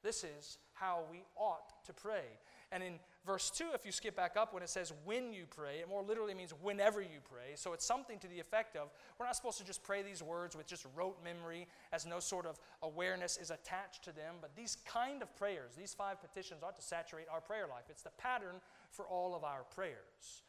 This 0.03 0.23
is 0.23 0.59
how 0.75 1.05
we 1.11 1.25
ought 1.35 1.83
to 1.87 1.95
pray. 1.95 2.25
And 2.71 2.83
in 2.83 2.95
verse 3.25 3.51
2, 3.51 3.67
if 3.75 3.87
you 3.87 3.93
skip 3.93 4.15
back 4.15 4.37
up, 4.37 4.53
when 4.53 4.63
it 4.63 4.69
says 4.69 4.93
when 5.05 5.33
you 5.33 5.45
pray, 5.49 5.79
it 5.79 5.89
more 5.89 6.03
literally 6.03 6.35
means 6.35 6.53
whenever 6.61 7.01
you 7.01 7.21
pray. 7.25 7.55
So 7.55 7.73
it's 7.73 7.87
something 7.87 8.19
to 8.19 8.29
the 8.29 8.39
effect 8.39 8.77
of 8.77 8.91
we're 9.19 9.25
not 9.25 9.35
supposed 9.35 9.59
to 9.59 9.65
just 9.65 9.83
pray 9.83 10.03
these 10.03 10.23
words 10.23 10.55
with 10.55 10.67
just 10.67 10.85
rote 10.95 11.17
memory 11.25 11.67
as 11.93 12.05
no 12.05 12.21
sort 12.21 12.45
of 12.45 12.59
awareness 12.83 13.39
is 13.39 13.51
attached 13.51 14.05
to 14.05 14.13
them. 14.13 14.35
But 14.43 14.55
these 14.55 14.77
kind 14.85 15.23
of 15.23 15.35
prayers, 15.37 15.73
these 15.79 15.95
five 15.95 16.21
petitions, 16.21 16.63
ought 16.63 16.77
to 16.77 16.83
saturate 16.83 17.27
our 17.33 17.41
prayer 17.41 17.67
life. 17.67 17.85
It's 17.89 18.03
the 18.03 18.11
pattern 18.19 18.57
for 18.91 19.07
all 19.07 19.35
of 19.35 19.43
our 19.43 19.63
prayers. 19.75 20.43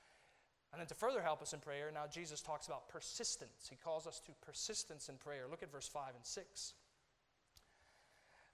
And 0.74 0.82
then 0.82 0.88
to 0.88 0.96
further 0.96 1.22
help 1.22 1.42
us 1.42 1.54
in 1.54 1.60
prayer, 1.60 1.92
now 1.94 2.08
Jesus 2.12 2.42
talks 2.42 2.68
about 2.68 2.90
persistence. 2.90 3.70
He 3.70 3.78
calls 3.78 4.06
us 4.06 4.20
to 4.26 4.34
persistence 4.46 5.08
in 5.08 5.16
prayer. 5.16 5.44
Look 5.50 5.64
at 5.64 5.72
verse 5.72 5.88
5 5.88 6.16
and 6.16 6.26
6. 6.26 6.74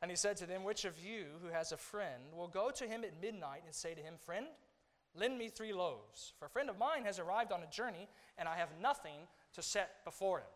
And 0.01 0.09
he 0.09 0.17
said 0.17 0.37
to 0.37 0.45
them, 0.45 0.63
Which 0.63 0.85
of 0.85 0.95
you 0.99 1.25
who 1.43 1.49
has 1.51 1.71
a 1.71 1.77
friend 1.77 2.23
will 2.35 2.47
go 2.47 2.71
to 2.71 2.87
him 2.87 3.03
at 3.03 3.21
midnight 3.21 3.61
and 3.65 3.73
say 3.73 3.93
to 3.93 4.01
him, 4.01 4.15
Friend, 4.25 4.47
lend 5.15 5.37
me 5.37 5.49
three 5.49 5.73
loaves, 5.73 6.33
for 6.39 6.45
a 6.45 6.49
friend 6.49 6.69
of 6.69 6.77
mine 6.77 7.05
has 7.05 7.19
arrived 7.19 7.51
on 7.51 7.61
a 7.61 7.67
journey, 7.67 8.07
and 8.37 8.47
I 8.47 8.55
have 8.55 8.69
nothing 8.81 9.27
to 9.53 9.61
set 9.61 10.03
before 10.03 10.39
him. 10.39 10.47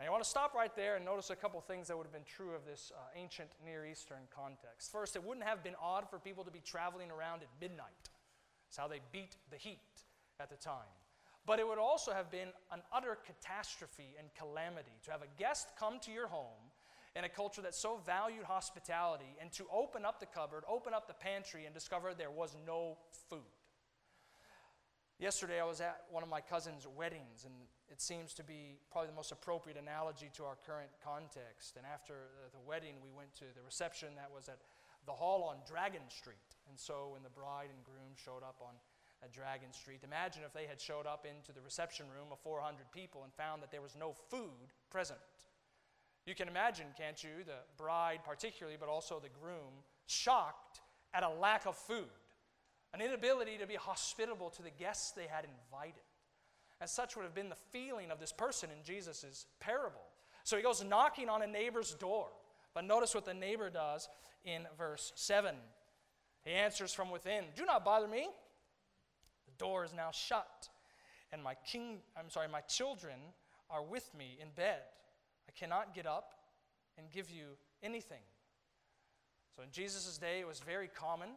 And 0.00 0.08
I 0.08 0.10
want 0.10 0.24
to 0.24 0.28
stop 0.28 0.54
right 0.54 0.74
there 0.74 0.96
and 0.96 1.04
notice 1.04 1.30
a 1.30 1.36
couple 1.36 1.60
things 1.60 1.86
that 1.86 1.96
would 1.96 2.04
have 2.04 2.12
been 2.12 2.24
true 2.24 2.52
of 2.52 2.64
this 2.64 2.90
uh, 2.96 3.00
ancient 3.14 3.50
Near 3.64 3.86
Eastern 3.86 4.26
context. 4.34 4.90
First, 4.90 5.14
it 5.14 5.22
wouldn't 5.22 5.46
have 5.46 5.62
been 5.62 5.76
odd 5.80 6.10
for 6.10 6.18
people 6.18 6.42
to 6.42 6.50
be 6.50 6.60
traveling 6.60 7.12
around 7.12 7.42
at 7.42 7.48
midnight. 7.60 8.10
That's 8.66 8.76
how 8.76 8.88
they 8.88 9.00
beat 9.12 9.36
the 9.50 9.56
heat 9.56 9.78
at 10.40 10.50
the 10.50 10.56
time. 10.56 10.90
But 11.46 11.60
it 11.60 11.68
would 11.68 11.78
also 11.78 12.12
have 12.12 12.30
been 12.30 12.48
an 12.72 12.80
utter 12.92 13.18
catastrophe 13.24 14.16
and 14.18 14.28
calamity 14.36 14.98
to 15.04 15.12
have 15.12 15.22
a 15.22 15.28
guest 15.38 15.68
come 15.78 16.00
to 16.00 16.10
your 16.10 16.26
home 16.26 16.72
in 17.16 17.24
a 17.24 17.28
culture 17.28 17.62
that 17.62 17.74
so 17.74 18.00
valued 18.04 18.44
hospitality 18.44 19.36
and 19.40 19.52
to 19.52 19.64
open 19.72 20.04
up 20.04 20.18
the 20.18 20.26
cupboard, 20.26 20.64
open 20.68 20.92
up 20.92 21.06
the 21.06 21.14
pantry, 21.14 21.64
and 21.64 21.74
discover 21.74 22.12
there 22.12 22.30
was 22.30 22.56
no 22.66 22.98
food. 23.30 23.40
Yesterday, 25.20 25.60
I 25.60 25.64
was 25.64 25.80
at 25.80 26.02
one 26.10 26.24
of 26.24 26.28
my 26.28 26.40
cousin's 26.40 26.88
weddings, 26.90 27.46
and 27.46 27.54
it 27.88 28.02
seems 28.02 28.34
to 28.34 28.42
be 28.42 28.82
probably 28.90 29.10
the 29.10 29.16
most 29.16 29.30
appropriate 29.30 29.78
analogy 29.78 30.28
to 30.34 30.42
our 30.42 30.58
current 30.66 30.90
context. 31.04 31.76
And 31.76 31.86
after 31.86 32.14
the 32.50 32.58
wedding, 32.66 32.98
we 32.98 33.14
went 33.14 33.32
to 33.38 33.46
the 33.54 33.62
reception 33.62 34.08
that 34.16 34.26
was 34.34 34.48
at 34.48 34.58
the 35.06 35.12
hall 35.12 35.44
on 35.44 35.62
Dragon 35.70 36.02
Street. 36.08 36.50
And 36.68 36.74
so, 36.74 37.10
when 37.12 37.22
the 37.22 37.30
bride 37.30 37.70
and 37.70 37.78
groom 37.84 38.18
showed 38.18 38.42
up 38.42 38.58
on 38.60 38.74
at 39.22 39.32
Dragon 39.32 39.72
Street, 39.72 40.02
imagine 40.02 40.42
if 40.44 40.52
they 40.52 40.66
had 40.66 40.80
showed 40.80 41.06
up 41.06 41.24
into 41.24 41.52
the 41.52 41.60
reception 41.62 42.06
room 42.10 42.28
of 42.32 42.38
400 42.40 42.90
people 42.90 43.22
and 43.22 43.32
found 43.32 43.62
that 43.62 43.70
there 43.70 43.80
was 43.80 43.94
no 43.94 44.12
food 44.12 44.74
present. 44.90 45.20
You 46.26 46.34
can 46.34 46.48
imagine, 46.48 46.86
can't 46.96 47.22
you, 47.22 47.44
the 47.44 47.58
bride 47.76 48.20
particularly, 48.24 48.78
but 48.78 48.88
also 48.88 49.20
the 49.20 49.28
groom, 49.28 49.82
shocked 50.06 50.80
at 51.12 51.22
a 51.22 51.28
lack 51.28 51.66
of 51.66 51.76
food 51.76 52.08
an 52.94 53.00
inability 53.00 53.58
to 53.58 53.66
be 53.66 53.74
hospitable 53.74 54.50
to 54.50 54.62
the 54.62 54.70
guests 54.70 55.10
they 55.10 55.26
had 55.26 55.44
invited. 55.44 56.04
As 56.80 56.92
such 56.92 57.16
would 57.16 57.24
have 57.24 57.34
been 57.34 57.48
the 57.48 57.56
feeling 57.72 58.12
of 58.12 58.20
this 58.20 58.32
person 58.32 58.70
in 58.70 58.84
Jesus' 58.84 59.46
parable. 59.58 60.00
So 60.44 60.56
he 60.56 60.62
goes 60.62 60.84
knocking 60.84 61.28
on 61.28 61.42
a 61.42 61.46
neighbor's 61.46 61.94
door. 61.94 62.28
But 62.72 62.84
notice 62.84 63.14
what 63.14 63.24
the 63.24 63.34
neighbor 63.34 63.68
does 63.68 64.08
in 64.44 64.66
verse 64.78 65.12
7. 65.16 65.56
He 66.44 66.52
answers 66.52 66.92
from 66.92 67.10
within, 67.10 67.44
Do 67.56 67.64
not 67.64 67.84
bother 67.84 68.06
me. 68.06 68.28
The 69.46 69.64
door 69.64 69.84
is 69.84 69.92
now 69.92 70.10
shut, 70.12 70.68
and 71.32 71.42
my 71.42 71.54
king, 71.66 71.98
I'm 72.16 72.30
sorry, 72.30 72.48
my 72.48 72.60
children 72.62 73.14
are 73.70 73.82
with 73.82 74.08
me 74.16 74.38
in 74.40 74.48
bed. 74.54 74.80
Cannot 75.58 75.94
get 75.94 76.06
up 76.06 76.34
and 76.98 77.10
give 77.10 77.30
you 77.30 77.56
anything. 77.82 78.22
So 79.56 79.62
in 79.62 79.70
Jesus' 79.70 80.18
day, 80.18 80.40
it 80.40 80.46
was 80.46 80.60
very 80.60 80.88
common 80.88 81.28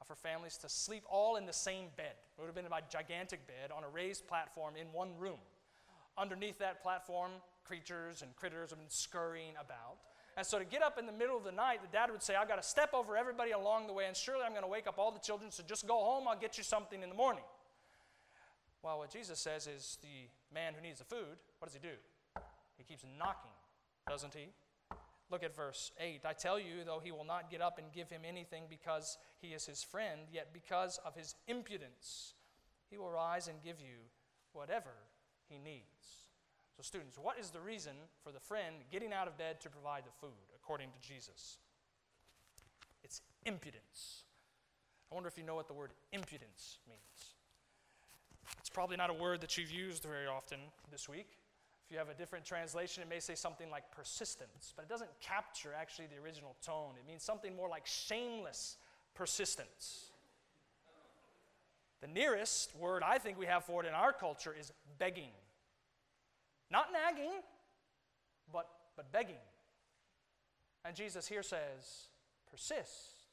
uh, 0.00 0.04
for 0.04 0.16
families 0.16 0.56
to 0.58 0.68
sleep 0.68 1.04
all 1.08 1.36
in 1.36 1.46
the 1.46 1.52
same 1.52 1.86
bed. 1.96 2.14
It 2.36 2.40
would 2.40 2.46
have 2.46 2.54
been 2.54 2.66
a 2.66 2.80
gigantic 2.90 3.46
bed 3.46 3.70
on 3.74 3.84
a 3.84 3.88
raised 3.88 4.26
platform 4.26 4.74
in 4.76 4.88
one 4.92 5.10
room. 5.18 5.38
Underneath 6.18 6.58
that 6.58 6.82
platform, 6.82 7.30
creatures 7.64 8.22
and 8.22 8.34
critters 8.36 8.70
have 8.70 8.78
been 8.78 8.90
scurrying 8.90 9.54
about. 9.60 9.96
And 10.36 10.46
so 10.46 10.58
to 10.58 10.64
get 10.64 10.82
up 10.82 10.98
in 10.98 11.06
the 11.06 11.12
middle 11.12 11.36
of 11.36 11.44
the 11.44 11.52
night, 11.52 11.80
the 11.82 11.96
dad 11.96 12.10
would 12.10 12.22
say, 12.22 12.34
I've 12.34 12.48
got 12.48 12.60
to 12.60 12.66
step 12.66 12.94
over 12.94 13.16
everybody 13.16 13.52
along 13.52 13.86
the 13.86 13.92
way, 13.92 14.06
and 14.06 14.16
surely 14.16 14.42
I'm 14.44 14.52
going 14.52 14.62
to 14.62 14.68
wake 14.68 14.86
up 14.86 14.98
all 14.98 15.10
the 15.10 15.18
children, 15.18 15.50
so 15.50 15.62
just 15.66 15.86
go 15.86 15.98
home, 15.98 16.26
I'll 16.26 16.38
get 16.38 16.56
you 16.56 16.64
something 16.64 17.02
in 17.02 17.08
the 17.08 17.14
morning. 17.14 17.44
Well, 18.82 18.98
what 18.98 19.10
Jesus 19.10 19.38
says 19.38 19.66
is 19.66 19.98
the 20.02 20.28
man 20.52 20.72
who 20.74 20.82
needs 20.82 20.98
the 20.98 21.04
food, 21.04 21.36
what 21.58 21.66
does 21.66 21.74
he 21.74 21.80
do? 21.80 21.94
He 22.82 22.94
keeps 22.94 23.04
knocking, 23.18 23.52
doesn't 24.08 24.34
he? 24.34 24.48
Look 25.30 25.44
at 25.44 25.54
verse 25.54 25.92
8. 26.00 26.22
I 26.24 26.32
tell 26.32 26.58
you, 26.58 26.84
though 26.84 27.00
he 27.02 27.12
will 27.12 27.24
not 27.24 27.50
get 27.50 27.60
up 27.60 27.78
and 27.78 27.92
give 27.92 28.10
him 28.10 28.22
anything 28.26 28.64
because 28.68 29.18
he 29.40 29.48
is 29.48 29.64
his 29.64 29.82
friend, 29.84 30.22
yet 30.32 30.48
because 30.52 30.98
of 31.06 31.14
his 31.14 31.36
impudence, 31.46 32.34
he 32.90 32.98
will 32.98 33.10
rise 33.10 33.46
and 33.46 33.62
give 33.62 33.80
you 33.80 33.96
whatever 34.52 34.90
he 35.48 35.58
needs. 35.58 36.28
So, 36.76 36.82
students, 36.82 37.18
what 37.18 37.38
is 37.38 37.50
the 37.50 37.60
reason 37.60 37.92
for 38.24 38.32
the 38.32 38.40
friend 38.40 38.76
getting 38.90 39.12
out 39.12 39.28
of 39.28 39.38
bed 39.38 39.60
to 39.60 39.70
provide 39.70 40.02
the 40.04 40.10
food, 40.20 40.50
according 40.56 40.88
to 40.90 41.08
Jesus? 41.08 41.58
It's 43.04 43.22
impudence. 43.46 44.24
I 45.10 45.14
wonder 45.14 45.28
if 45.28 45.38
you 45.38 45.44
know 45.44 45.54
what 45.54 45.68
the 45.68 45.74
word 45.74 45.92
impudence 46.12 46.78
means. 46.88 47.34
It's 48.58 48.70
probably 48.70 48.96
not 48.96 49.08
a 49.08 49.14
word 49.14 49.40
that 49.42 49.56
you've 49.56 49.70
used 49.70 50.02
very 50.02 50.26
often 50.26 50.58
this 50.90 51.08
week 51.08 51.28
you 51.90 51.98
have 51.98 52.08
a 52.08 52.14
different 52.14 52.44
translation, 52.44 53.02
it 53.02 53.08
may 53.08 53.20
say 53.20 53.34
something 53.34 53.70
like 53.70 53.90
persistence, 53.90 54.72
but 54.74 54.82
it 54.84 54.88
doesn't 54.88 55.10
capture 55.20 55.70
actually 55.78 56.06
the 56.06 56.22
original 56.22 56.56
tone. 56.64 56.92
It 56.98 57.06
means 57.06 57.22
something 57.22 57.54
more 57.54 57.68
like 57.68 57.86
shameless 57.86 58.76
persistence. 59.14 60.10
The 62.00 62.08
nearest 62.08 62.74
word 62.76 63.02
I 63.04 63.18
think 63.18 63.38
we 63.38 63.46
have 63.46 63.64
for 63.64 63.84
it 63.84 63.86
in 63.86 63.94
our 63.94 64.12
culture 64.12 64.54
is 64.58 64.72
begging. 64.98 65.30
Not 66.70 66.88
nagging, 66.92 67.32
but, 68.52 68.68
but 68.96 69.12
begging. 69.12 69.36
And 70.84 70.96
Jesus 70.96 71.28
here 71.28 71.42
says, 71.42 72.08
persist 72.50 73.26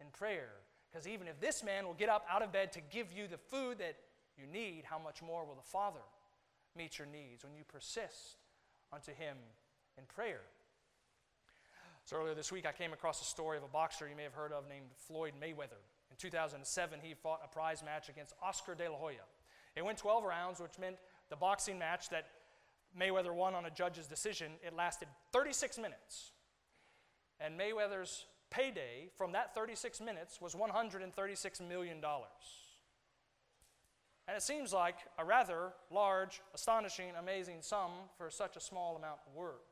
in 0.00 0.08
prayer, 0.12 0.50
because 0.90 1.06
even 1.06 1.28
if 1.28 1.40
this 1.40 1.64
man 1.64 1.86
will 1.86 1.94
get 1.94 2.08
up 2.08 2.26
out 2.28 2.42
of 2.42 2.52
bed 2.52 2.72
to 2.72 2.80
give 2.90 3.12
you 3.12 3.26
the 3.26 3.38
food 3.38 3.78
that 3.78 3.96
you 4.36 4.46
need, 4.46 4.82
how 4.84 4.98
much 4.98 5.22
more 5.22 5.44
will 5.44 5.54
the 5.54 5.62
Father? 5.62 6.00
Meet 6.80 6.98
your 6.98 7.06
needs, 7.06 7.44
when 7.44 7.54
you 7.54 7.64
persist 7.68 8.36
unto 8.90 9.12
Him 9.12 9.36
in 9.98 10.04
prayer. 10.04 10.40
So 12.06 12.16
earlier 12.16 12.34
this 12.34 12.50
week, 12.50 12.64
I 12.64 12.72
came 12.72 12.94
across 12.94 13.20
a 13.20 13.24
story 13.24 13.58
of 13.58 13.64
a 13.64 13.68
boxer 13.68 14.08
you 14.08 14.16
may 14.16 14.22
have 14.22 14.32
heard 14.32 14.52
of 14.52 14.66
named 14.66 14.86
Floyd 15.06 15.34
Mayweather. 15.40 15.84
In 16.10 16.16
2007, 16.16 17.00
he 17.02 17.12
fought 17.12 17.40
a 17.44 17.48
prize 17.48 17.82
match 17.84 18.08
against 18.08 18.34
Oscar 18.42 18.74
De 18.74 18.88
La 18.88 18.96
Hoya. 18.96 19.28
It 19.76 19.84
went 19.84 19.98
12 19.98 20.24
rounds, 20.24 20.58
which 20.58 20.78
meant 20.78 20.96
the 21.28 21.36
boxing 21.36 21.78
match 21.78 22.08
that 22.08 22.28
Mayweather 22.98 23.34
won 23.34 23.54
on 23.54 23.66
a 23.66 23.70
judge's 23.70 24.06
decision, 24.06 24.52
it 24.66 24.74
lasted 24.74 25.08
36 25.32 25.76
minutes. 25.76 26.32
And 27.38 27.60
Mayweather's 27.60 28.24
payday 28.50 29.10
from 29.16 29.32
that 29.32 29.54
36 29.54 30.00
minutes 30.00 30.40
was 30.40 30.54
$136 30.54 31.68
million. 31.68 32.02
And 34.30 34.36
it 34.36 34.44
seems 34.44 34.72
like 34.72 34.94
a 35.18 35.24
rather 35.24 35.72
large, 35.90 36.40
astonishing, 36.54 37.06
amazing 37.18 37.62
sum 37.62 37.90
for 38.16 38.30
such 38.30 38.54
a 38.54 38.60
small 38.60 38.94
amount 38.94 39.18
of 39.26 39.34
work. 39.34 39.64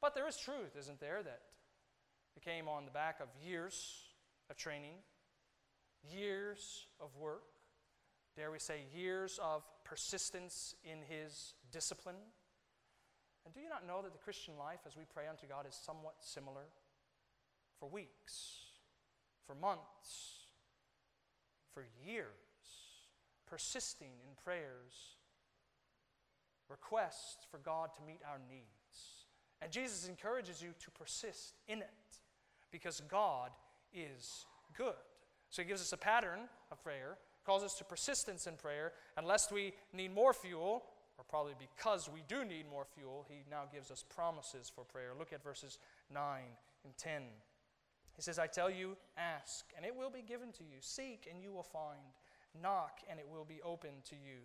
But 0.00 0.14
there 0.14 0.26
is 0.26 0.38
truth, 0.38 0.74
isn't 0.78 0.98
there, 0.98 1.22
that 1.22 1.42
it 2.38 2.42
came 2.42 2.68
on 2.68 2.86
the 2.86 2.90
back 2.90 3.20
of 3.20 3.28
years 3.46 3.96
of 4.48 4.56
training, 4.56 4.94
years 6.10 6.86
of 6.98 7.14
work, 7.18 7.42
dare 8.34 8.50
we 8.50 8.58
say, 8.58 8.84
years 8.96 9.38
of 9.42 9.62
persistence 9.84 10.74
in 10.82 11.00
his 11.06 11.52
discipline. 11.70 12.16
And 13.44 13.52
do 13.52 13.60
you 13.60 13.68
not 13.68 13.86
know 13.86 14.00
that 14.00 14.14
the 14.14 14.18
Christian 14.24 14.54
life, 14.58 14.80
as 14.86 14.96
we 14.96 15.02
pray 15.12 15.24
unto 15.28 15.46
God, 15.46 15.66
is 15.68 15.74
somewhat 15.74 16.14
similar? 16.20 16.64
For 17.78 17.90
weeks, 17.90 18.60
for 19.46 19.54
months, 19.54 20.46
for 21.74 21.84
years 22.02 22.43
persisting 23.46 24.12
in 24.26 24.34
prayers, 24.42 25.16
requests 26.68 27.46
for 27.50 27.58
God 27.58 27.90
to 27.94 28.02
meet 28.06 28.20
our 28.28 28.38
needs. 28.48 29.26
And 29.62 29.70
Jesus 29.70 30.08
encourages 30.08 30.62
you 30.62 30.70
to 30.80 30.90
persist 30.90 31.54
in 31.68 31.78
it 31.78 31.88
because 32.70 33.00
God 33.08 33.50
is 33.94 34.46
good. 34.76 34.94
So 35.50 35.62
he 35.62 35.68
gives 35.68 35.80
us 35.80 35.92
a 35.92 35.96
pattern 35.96 36.40
of 36.72 36.82
prayer, 36.82 37.18
calls 37.46 37.62
us 37.62 37.74
to 37.74 37.84
persistence 37.84 38.46
in 38.46 38.56
prayer, 38.56 38.92
and 39.16 39.26
lest 39.26 39.52
we 39.52 39.72
need 39.92 40.14
more 40.14 40.32
fuel, 40.32 40.82
or 41.16 41.24
probably 41.28 41.54
because 41.58 42.10
we 42.12 42.22
do 42.26 42.44
need 42.44 42.68
more 42.68 42.84
fuel, 42.84 43.24
he 43.28 43.44
now 43.50 43.62
gives 43.72 43.90
us 43.90 44.04
promises 44.14 44.70
for 44.74 44.84
prayer. 44.84 45.12
Look 45.16 45.32
at 45.32 45.42
verses 45.42 45.78
9 46.12 46.40
and 46.84 46.96
10. 46.96 47.22
He 48.16 48.22
says, 48.22 48.38
I 48.38 48.46
tell 48.46 48.70
you, 48.70 48.96
ask, 49.16 49.66
and 49.76 49.84
it 49.84 49.94
will 49.94 50.10
be 50.10 50.22
given 50.22 50.52
to 50.52 50.62
you. 50.62 50.78
Seek, 50.80 51.28
and 51.30 51.42
you 51.42 51.52
will 51.52 51.64
find. 51.64 52.00
Knock, 52.60 53.00
and 53.10 53.18
it 53.18 53.26
will 53.28 53.44
be 53.44 53.60
opened 53.62 54.04
to 54.10 54.14
you. 54.14 54.40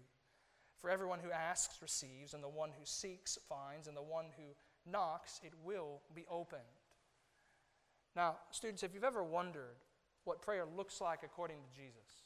For 0.80 0.90
everyone 0.90 1.20
who 1.20 1.32
asks 1.32 1.82
receives, 1.82 2.34
and 2.34 2.44
the 2.44 2.50
one 2.50 2.70
who 2.70 2.86
seeks 2.86 3.38
finds, 3.48 3.88
and 3.88 3.96
the 3.96 4.02
one 4.02 4.26
who 4.38 4.56
knocks, 4.90 5.42
it 5.44 5.54
will 5.64 6.02
be 6.16 6.26
opened. 6.30 6.62
Now, 8.16 8.38
students, 8.52 8.84
if 8.84 8.94
you've 8.94 9.04
ever 9.04 9.24
wondered 9.24 9.78
what 10.24 10.42
prayer 10.42 10.66
looks 10.66 11.02
like 11.02 11.20
according 11.24 11.58
to 11.58 11.76
Jesus, 11.76 12.24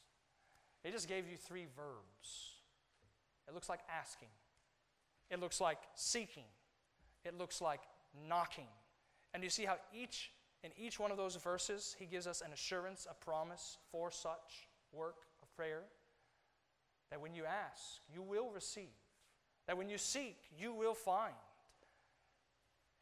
he 0.82 0.90
just 0.90 1.08
gave 1.08 1.26
you 1.28 1.36
three 1.36 1.66
verbs. 1.76 2.52
It 3.48 3.54
looks 3.54 3.68
like 3.68 3.80
asking, 3.90 4.28
it 5.30 5.40
looks 5.40 5.60
like 5.60 5.78
seeking, 5.94 6.44
it 7.24 7.36
looks 7.36 7.60
like 7.60 7.80
knocking. 8.28 8.68
And 9.32 9.42
you 9.42 9.50
see 9.50 9.64
how 9.64 9.76
each 9.92 10.30
in 10.62 10.70
each 10.78 10.98
one 10.98 11.10
of 11.10 11.18
those 11.18 11.36
verses 11.36 11.94
he 11.98 12.06
gives 12.06 12.26
us 12.26 12.40
an 12.40 12.52
assurance, 12.52 13.06
a 13.10 13.14
promise 13.14 13.76
for 13.90 14.10
such 14.10 14.68
work 14.92 15.26
prayer 15.56 15.82
that 17.10 17.20
when 17.20 17.34
you 17.34 17.44
ask, 17.44 18.00
you 18.12 18.22
will 18.22 18.50
receive, 18.50 18.94
that 19.66 19.76
when 19.76 19.88
you 19.88 19.98
seek, 19.98 20.36
you 20.58 20.74
will 20.74 20.94
find, 20.94 21.34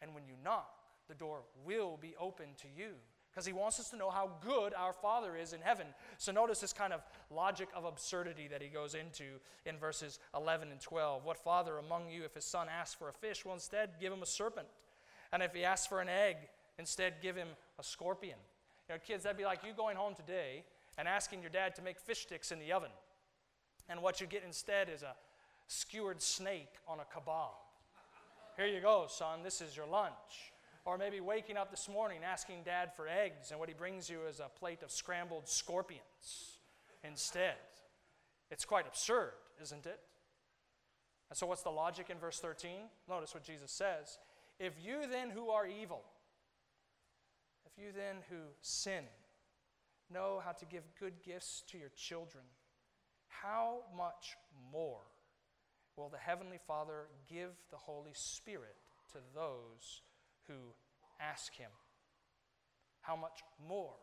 and 0.00 0.14
when 0.14 0.26
you 0.26 0.34
knock, 0.44 0.70
the 1.08 1.14
door 1.14 1.40
will 1.64 1.98
be 2.00 2.14
open 2.18 2.46
to 2.62 2.68
you. 2.76 2.94
because 3.32 3.46
he 3.46 3.52
wants 3.52 3.80
us 3.80 3.88
to 3.88 3.96
know 3.96 4.10
how 4.10 4.30
good 4.44 4.74
our 4.74 4.92
Father 4.92 5.36
is 5.36 5.54
in 5.54 5.60
heaven. 5.62 5.86
So 6.18 6.32
notice 6.32 6.60
this 6.60 6.74
kind 6.74 6.92
of 6.92 7.02
logic 7.30 7.68
of 7.74 7.86
absurdity 7.86 8.46
that 8.48 8.60
he 8.60 8.68
goes 8.68 8.94
into 8.94 9.40
in 9.64 9.78
verses 9.78 10.18
11 10.36 10.70
and 10.70 10.78
12. 10.78 11.24
What 11.24 11.38
father 11.38 11.78
among 11.78 12.10
you, 12.10 12.24
if 12.24 12.34
his 12.34 12.44
son 12.44 12.66
asks 12.68 12.94
for 12.94 13.08
a 13.08 13.12
fish, 13.12 13.44
will 13.44 13.54
instead 13.54 13.92
give 13.98 14.12
him 14.12 14.22
a 14.22 14.26
serpent? 14.26 14.68
And 15.32 15.42
if 15.42 15.54
he 15.54 15.64
asks 15.64 15.86
for 15.86 16.02
an 16.02 16.10
egg, 16.10 16.36
instead 16.78 17.14
give 17.22 17.34
him 17.34 17.48
a 17.78 17.82
scorpion? 17.82 18.36
You 18.88 18.96
know, 18.96 19.00
kids, 19.06 19.22
that'd 19.22 19.38
be 19.38 19.44
like 19.44 19.64
you 19.64 19.72
going 19.74 19.96
home 19.96 20.14
today 20.14 20.64
and 21.02 21.08
asking 21.08 21.40
your 21.40 21.50
dad 21.50 21.74
to 21.74 21.82
make 21.82 21.98
fish 21.98 22.20
sticks 22.20 22.52
in 22.52 22.60
the 22.60 22.72
oven. 22.72 22.92
And 23.88 24.02
what 24.02 24.20
you 24.20 24.26
get 24.28 24.44
instead 24.46 24.88
is 24.88 25.02
a 25.02 25.16
skewered 25.66 26.22
snake 26.22 26.68
on 26.86 26.98
a 27.00 27.02
kebab. 27.02 27.48
Here 28.56 28.68
you 28.68 28.80
go, 28.80 29.06
son, 29.08 29.42
this 29.42 29.60
is 29.60 29.76
your 29.76 29.88
lunch. 29.88 30.52
Or 30.84 30.96
maybe 30.96 31.18
waking 31.18 31.56
up 31.56 31.72
this 31.72 31.88
morning 31.88 32.20
asking 32.24 32.62
dad 32.62 32.94
for 32.94 33.08
eggs, 33.08 33.50
and 33.50 33.58
what 33.58 33.68
he 33.68 33.74
brings 33.74 34.08
you 34.08 34.20
is 34.30 34.38
a 34.38 34.48
plate 34.48 34.84
of 34.84 34.92
scrambled 34.92 35.48
scorpions 35.48 36.58
instead. 37.02 37.56
It's 38.52 38.64
quite 38.64 38.86
absurd, 38.86 39.32
isn't 39.60 39.86
it? 39.86 39.98
And 41.30 41.36
so, 41.36 41.48
what's 41.48 41.62
the 41.62 41.70
logic 41.70 42.10
in 42.10 42.18
verse 42.18 42.38
13? 42.38 42.76
Notice 43.08 43.34
what 43.34 43.42
Jesus 43.42 43.72
says. 43.72 44.18
If 44.60 44.74
you 44.80 45.08
then 45.10 45.30
who 45.30 45.50
are 45.50 45.66
evil, 45.66 46.02
if 47.66 47.82
you 47.82 47.90
then 47.90 48.18
who 48.30 48.36
sin, 48.60 49.02
know 50.12 50.40
how 50.44 50.52
to 50.52 50.64
give 50.64 50.82
good 50.98 51.14
gifts 51.24 51.62
to 51.68 51.78
your 51.78 51.90
children, 51.96 52.44
how 53.28 53.80
much 53.96 54.36
more 54.72 55.02
will 55.96 56.08
the 56.08 56.18
Heavenly 56.18 56.58
Father 56.66 57.06
give 57.28 57.50
the 57.70 57.76
Holy 57.76 58.12
Spirit 58.14 58.76
to 59.12 59.18
those 59.34 60.02
who 60.46 60.54
ask 61.20 61.54
him. 61.54 61.70
How 63.00 63.16
much 63.16 63.40
more 63.68 63.94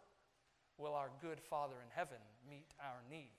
will 0.78 0.94
our 0.94 1.10
good 1.22 1.40
Father 1.42 1.76
in 1.84 1.90
heaven 1.96 2.18
meet 2.50 2.74
our 2.80 3.02
needs? 3.10 3.30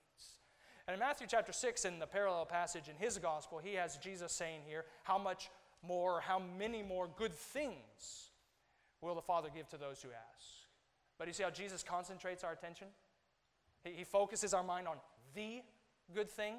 And 0.86 0.94
in 0.94 1.00
Matthew 1.00 1.26
chapter 1.28 1.52
6, 1.52 1.84
in 1.84 1.98
the 1.98 2.06
parallel 2.06 2.46
passage 2.46 2.88
in 2.88 2.96
his 2.96 3.18
gospel, 3.18 3.58
he 3.58 3.74
has 3.74 3.96
Jesus 3.98 4.32
saying 4.32 4.60
here, 4.66 4.84
How 5.04 5.18
much 5.18 5.50
more, 5.86 6.20
how 6.20 6.40
many 6.58 6.82
more 6.82 7.08
good 7.16 7.34
things 7.34 8.30
will 9.00 9.14
the 9.14 9.22
Father 9.22 9.48
give 9.54 9.68
to 9.68 9.76
those 9.76 10.02
who 10.02 10.08
ask? 10.08 10.59
But 11.20 11.28
you 11.28 11.34
see 11.34 11.44
how 11.44 11.50
Jesus 11.50 11.84
concentrates 11.84 12.42
our 12.42 12.52
attention? 12.52 12.88
He, 13.84 13.92
he 13.92 14.04
focuses 14.04 14.52
our 14.52 14.64
mind 14.64 14.88
on 14.88 14.96
the 15.36 15.60
good 16.12 16.30
thing. 16.30 16.54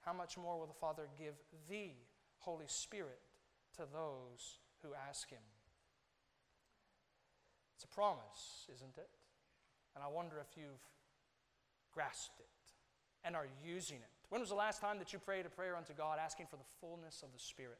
How 0.00 0.12
much 0.12 0.36
more 0.36 0.58
will 0.58 0.66
the 0.66 0.72
Father 0.72 1.06
give 1.16 1.34
the 1.68 1.90
Holy 2.38 2.64
Spirit 2.66 3.20
to 3.76 3.82
those 3.92 4.58
who 4.82 4.88
ask 5.08 5.28
Him. 5.28 5.44
It's 7.76 7.84
a 7.84 7.88
promise, 7.88 8.66
isn't 8.74 8.96
it? 8.96 9.10
And 9.94 10.02
I 10.02 10.08
wonder 10.08 10.36
if 10.40 10.56
you've 10.56 10.82
grasped 11.92 12.40
it 12.40 12.46
and 13.24 13.36
are 13.36 13.46
using 13.64 13.98
it. 13.98 14.10
When 14.30 14.40
was 14.40 14.50
the 14.50 14.56
last 14.56 14.80
time 14.80 14.98
that 14.98 15.12
you 15.12 15.18
prayed 15.18 15.46
a 15.46 15.48
prayer 15.48 15.76
unto 15.76 15.92
God 15.92 16.18
asking 16.22 16.46
for 16.46 16.56
the 16.56 16.68
fullness 16.80 17.22
of 17.22 17.32
the 17.32 17.38
Spirit 17.38 17.78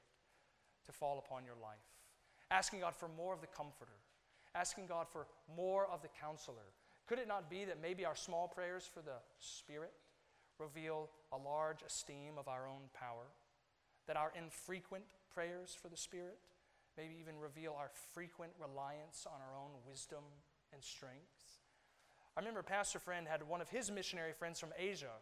to 0.87 0.93
fall 0.93 1.23
upon 1.25 1.45
your 1.45 1.57
life? 1.63 1.89
Asking 2.51 2.81
God 2.81 2.95
for 2.95 3.09
more 3.09 3.35
of 3.35 3.41
the 3.41 3.47
Comforter, 3.47 3.99
asking 4.59 4.87
God 4.87 5.07
for 5.09 5.27
more 5.57 5.87
of 5.87 6.03
the 6.03 6.09
Counselor. 6.21 6.73
Could 7.07 7.19
it 7.19 7.29
not 7.29 7.49
be 7.49 7.65
that 7.65 7.81
maybe 7.81 8.05
our 8.05 8.17
small 8.17 8.49
prayers 8.49 8.89
for 8.93 9.01
the 9.01 9.19
Spirit 9.39 9.93
reveal 10.59 11.09
a 11.33 11.39
large 11.39 11.83
esteem 11.87 12.39
of 12.39 12.49
our 12.49 12.67
own 12.67 12.91
power? 12.93 13.27
That 14.07 14.17
our 14.17 14.33
infrequent 14.37 15.05
prayers 15.33 15.77
for 15.81 15.89
the 15.89 15.97
Spirit 15.97 16.39
maybe 16.97 17.15
even 17.21 17.39
reveal 17.39 17.77
our 17.79 17.91
frequent 18.13 18.53
reliance 18.61 19.27
on 19.27 19.41
our 19.41 19.57
own 19.57 19.71
wisdom 19.87 20.25
and 20.73 20.83
strength. 20.83 21.61
I 22.37 22.41
remember 22.41 22.63
Pastor 22.63 22.99
Friend 22.99 23.27
had 23.27 23.49
one 23.49 23.61
of 23.61 23.69
his 23.69 23.91
missionary 23.91 24.33
friends 24.33 24.59
from 24.59 24.71
Asia 24.77 25.13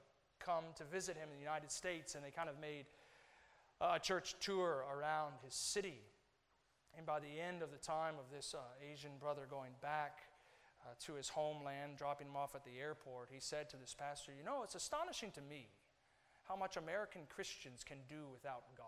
come 0.41 0.65
to 0.77 0.85
visit 0.85 1.17
him 1.17 1.29
in 1.31 1.37
the 1.37 1.43
United 1.43 1.71
States, 1.71 2.15
and 2.15 2.25
they 2.25 2.31
kind 2.31 2.49
of 2.49 2.59
made 2.59 2.87
a 3.81 3.99
church 3.99 4.35
tour 4.41 4.85
around 4.95 5.35
his 5.45 5.55
city. 5.55 6.01
And 6.97 7.05
by 7.05 7.21
the 7.21 7.41
end 7.41 7.63
of 7.63 7.71
the 7.71 7.79
time 7.79 8.15
of 8.19 8.25
this 8.35 8.55
uh, 8.55 8.63
Asian 8.81 9.13
brother 9.21 9.43
going 9.49 9.73
back 9.83 10.21
uh, 10.83 10.95
to 11.07 11.15
his 11.15 11.29
homeland, 11.29 11.97
dropping 11.97 12.29
him 12.29 12.37
off 12.37 12.55
at 12.55 12.65
the 12.65 12.79
airport, 12.81 13.29
he 13.31 13.41
said 13.41 13.69
to 13.71 13.77
this 13.77 13.95
pastor, 13.95 14.33
You 14.37 14.45
know, 14.45 14.63
it's 14.65 14.75
astonishing 14.75 15.31
to 15.33 15.41
me 15.43 15.69
how 16.49 16.57
much 16.57 16.77
American 16.77 17.23
Christians 17.29 17.85
can 17.85 17.99
do 18.09 18.29
without 18.33 18.65
God. 18.77 18.87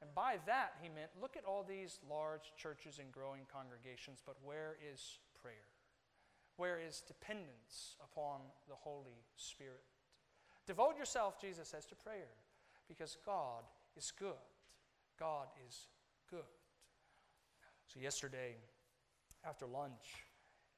And 0.00 0.12
by 0.14 0.38
that, 0.46 0.74
he 0.80 0.88
meant 0.88 1.10
look 1.20 1.36
at 1.36 1.44
all 1.44 1.62
these 1.62 1.98
large 2.08 2.52
churches 2.56 2.98
and 2.98 3.12
growing 3.12 3.42
congregations, 3.52 4.22
but 4.24 4.36
where 4.42 4.76
is 4.92 5.18
prayer? 5.40 5.68
Where 6.56 6.78
is 6.78 7.02
dependence 7.06 7.96
upon 8.02 8.40
the 8.68 8.74
Holy 8.74 9.22
Spirit? 9.36 9.84
Devote 10.66 10.96
yourself, 10.96 11.40
Jesus 11.40 11.68
says, 11.68 11.86
to 11.86 11.94
prayer 11.94 12.34
because 12.88 13.16
God 13.24 13.64
is 13.96 14.12
good. 14.18 14.42
God 15.18 15.46
is 15.68 15.86
good. 16.30 16.50
So, 17.92 18.00
yesterday, 18.00 18.56
after 19.44 19.68
lunch, 19.68 20.24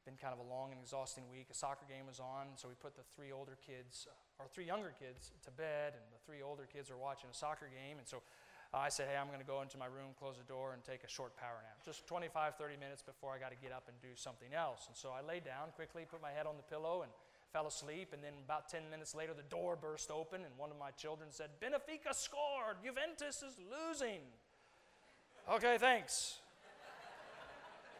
been 0.03 0.19
kind 0.19 0.35
of 0.35 0.43
a 0.43 0.49
long 0.51 0.75
and 0.75 0.83
exhausting 0.83 1.31
week. 1.31 1.47
A 1.47 1.55
soccer 1.55 1.87
game 1.87 2.11
was 2.11 2.19
on, 2.19 2.59
so 2.59 2.67
we 2.67 2.75
put 2.75 2.99
the 2.99 3.07
three 3.15 3.31
older 3.31 3.55
kids, 3.63 4.11
or 4.43 4.51
three 4.51 4.67
younger 4.67 4.91
kids, 4.99 5.31
to 5.47 5.55
bed, 5.55 5.95
and 5.95 6.03
the 6.11 6.19
three 6.27 6.43
older 6.43 6.67
kids 6.67 6.91
were 6.91 6.99
watching 6.99 7.31
a 7.31 7.37
soccer 7.39 7.71
game. 7.71 8.03
And 8.03 8.07
so 8.11 8.19
I 8.75 8.91
said, 8.91 9.07
hey, 9.07 9.15
I'm 9.15 9.31
going 9.31 9.39
to 9.39 9.47
go 9.47 9.63
into 9.63 9.79
my 9.79 9.87
room, 9.87 10.11
close 10.19 10.43
the 10.43 10.51
door, 10.51 10.75
and 10.75 10.83
take 10.83 11.07
a 11.07 11.09
short 11.09 11.39
power 11.39 11.63
nap. 11.63 11.79
Just 11.87 12.03
25, 12.11 12.59
30 12.59 12.83
minutes 12.83 13.01
before 13.07 13.31
I 13.31 13.39
got 13.39 13.55
to 13.55 13.61
get 13.63 13.71
up 13.71 13.87
and 13.87 13.95
do 14.03 14.19
something 14.19 14.51
else. 14.51 14.91
And 14.91 14.97
so 14.99 15.15
I 15.15 15.23
lay 15.23 15.39
down 15.39 15.71
quickly, 15.79 16.03
put 16.11 16.19
my 16.19 16.35
head 16.35 16.51
on 16.51 16.59
the 16.59 16.67
pillow, 16.67 17.07
and 17.07 17.15
fell 17.55 17.71
asleep. 17.71 18.11
And 18.11 18.27
then 18.27 18.35
about 18.43 18.67
10 18.67 18.91
minutes 18.91 19.15
later, 19.15 19.39
the 19.39 19.47
door 19.47 19.79
burst 19.79 20.11
open, 20.11 20.43
and 20.43 20.51
one 20.59 20.75
of 20.75 20.83
my 20.83 20.91
children 20.99 21.31
said, 21.31 21.63
Benfica 21.63 22.11
scored! 22.11 22.83
Juventus 22.83 23.47
is 23.47 23.55
losing! 23.63 24.27
Okay, 25.47 25.79
thanks. 25.79 26.43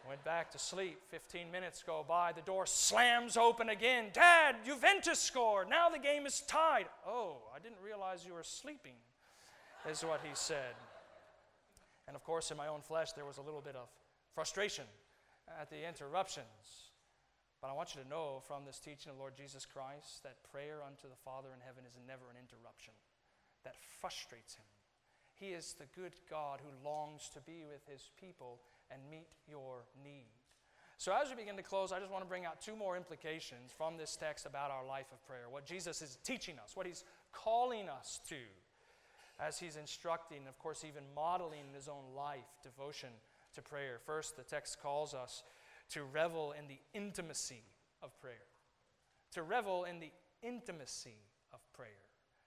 Went 0.07 0.23
back 0.23 0.51
to 0.53 0.59
sleep. 0.59 0.99
15 1.09 1.51
minutes 1.51 1.83
go 1.85 2.05
by. 2.07 2.33
The 2.33 2.43
door 2.43 2.67
slams 2.67 3.37
open 3.37 3.71
again. 3.71 4.07
Dad, 4.13 4.57
Juventus 4.65 5.19
scored. 5.19 5.71
Now 5.71 5.89
the 5.89 5.99
game 5.99 6.27
is 6.27 6.43
tied. 6.43 6.87
Oh, 7.07 7.39
I 7.55 7.59
didn't 7.59 7.79
realize 7.83 8.27
you 8.27 8.35
were 8.35 8.43
sleeping 8.43 8.95
is 9.89 10.05
what 10.05 10.21
he 10.23 10.31
said. 10.35 10.75
And 12.07 12.17
of 12.17 12.25
course, 12.25 12.51
in 12.51 12.57
my 12.57 12.69
own 12.69 12.81
flesh, 12.81 13.13
there 13.13 13.25
was 13.25 13.39
a 13.39 13.43
little 13.43 13.63
bit 13.63 13.77
of 13.77 13.89
frustration 14.35 14.85
at 15.61 15.71
the 15.71 15.89
interruptions. 15.89 16.93
But 17.61 17.71
I 17.71 17.73
want 17.73 17.95
you 17.95 18.03
to 18.03 18.09
know 18.09 18.43
from 18.47 18.65
this 18.67 18.79
teaching 18.79 19.11
of 19.11 19.19
Lord 19.19 19.35
Jesus 19.35 19.65
Christ 19.65 20.23
that 20.23 20.37
prayer 20.53 20.85
unto 20.85 21.09
the 21.09 21.17
Father 21.25 21.49
in 21.55 21.65
heaven 21.65 21.85
is 21.87 21.97
never 22.07 22.29
an 22.29 22.37
interruption 22.37 22.93
that 23.65 23.77
frustrates 24.01 24.57
him. 24.57 24.69
He 25.33 25.57
is 25.57 25.75
the 25.75 25.89
good 25.99 26.13
God 26.29 26.61
who 26.61 26.89
longs 26.89 27.31
to 27.33 27.41
be 27.41 27.65
with 27.65 27.81
his 27.89 28.11
people 28.21 28.61
and 28.91 29.01
meet 29.11 29.29
your 29.49 29.85
need. 30.03 30.29
So, 30.97 31.13
as 31.13 31.29
we 31.29 31.37
begin 31.37 31.57
to 31.57 31.63
close, 31.63 31.93
I 31.93 31.99
just 31.99 32.11
want 32.11 32.25
to 32.25 32.29
bring 32.29 32.47
out 32.47 32.61
two 32.61 32.77
more 32.77 32.97
implications 32.97 33.73
from 33.77 33.97
this 33.97 34.17
text 34.17 34.47
about 34.47 34.71
our 34.71 34.87
life 34.87 35.07
of 35.13 35.27
prayer. 35.27 35.47
What 35.51 35.67
Jesus 35.67 36.01
is 36.01 36.19
teaching 36.25 36.59
us, 36.63 36.77
what 36.77 36.87
he's 36.87 37.05
calling 37.33 37.89
us 37.89 38.21
to 38.29 38.37
as 39.41 39.59
he's 39.59 39.77
instructing, 39.77 40.47
of 40.49 40.59
course, 40.59 40.85
even 40.87 41.03
modeling 41.15 41.61
in 41.69 41.75
his 41.75 41.89
own 41.89 42.15
life 42.17 42.61
devotion 42.63 43.11
to 43.55 43.63
prayer. 43.63 43.99
First, 44.07 44.37
the 44.37 44.45
text 44.45 44.81
calls 44.81 45.15
us 45.15 45.43
to 45.91 46.05
revel 46.05 46.55
in 46.59 46.69
the 46.69 46.79
intimacy 46.95 47.63
of 48.03 48.19
prayer. 48.21 48.47
To 49.33 49.43
revel 49.43 49.85
in 49.85 49.99
the 49.99 50.13
intimacy 50.43 51.19
of 51.53 51.61
prayer. 51.73 51.91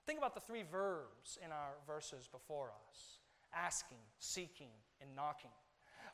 Think 0.05 0.19
about 0.19 0.33
the 0.33 0.41
three 0.41 0.63
verbs 0.63 1.37
in 1.45 1.51
our 1.51 1.73
verses 1.85 2.29
before 2.31 2.71
us 2.89 3.19
asking, 3.53 3.97
seeking, 4.19 4.71
and 5.01 5.15
knocking. 5.15 5.51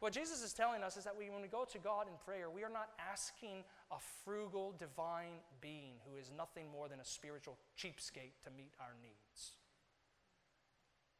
What 0.04 0.12
Jesus 0.12 0.44
is 0.44 0.52
telling 0.52 0.84
us 0.84 0.98
is 0.98 1.06
that 1.06 1.16
we, 1.18 1.30
when 1.30 1.42
we 1.42 1.48
go 1.48 1.64
to 1.64 1.80
God 1.80 2.12
in 2.12 2.14
prayer, 2.26 2.50
we 2.50 2.66
are 2.66 2.70
not 2.70 2.90
asking 3.00 3.64
a 3.90 3.96
frugal 4.26 4.76
divine 4.78 5.40
being 5.62 5.96
who 6.04 6.20
is 6.20 6.30
nothing 6.36 6.66
more 6.70 6.90
than 6.90 7.00
a 7.00 7.06
spiritual 7.06 7.56
cheapskate 7.80 8.36
to 8.44 8.52
meet 8.52 8.74
our 8.82 9.00
needs. 9.02 9.56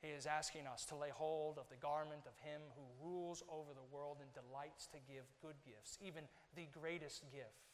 He 0.02 0.10
is 0.10 0.26
asking 0.26 0.68
us 0.68 0.84
to 0.88 0.98
lay 0.98 1.08
hold 1.16 1.60
of 1.60 1.70
the 1.70 1.78
garment 1.78 2.28
of 2.28 2.36
Him 2.44 2.60
who 2.76 3.08
rules 3.08 3.42
over 3.48 3.72
the 3.72 3.88
world 3.96 4.18
and 4.20 4.28
delights 4.36 4.88
to 4.88 4.98
give 5.08 5.24
good 5.42 5.56
gifts, 5.64 5.98
even 6.04 6.26
the 6.54 6.68
greatest 6.78 7.24
gift 7.32 7.72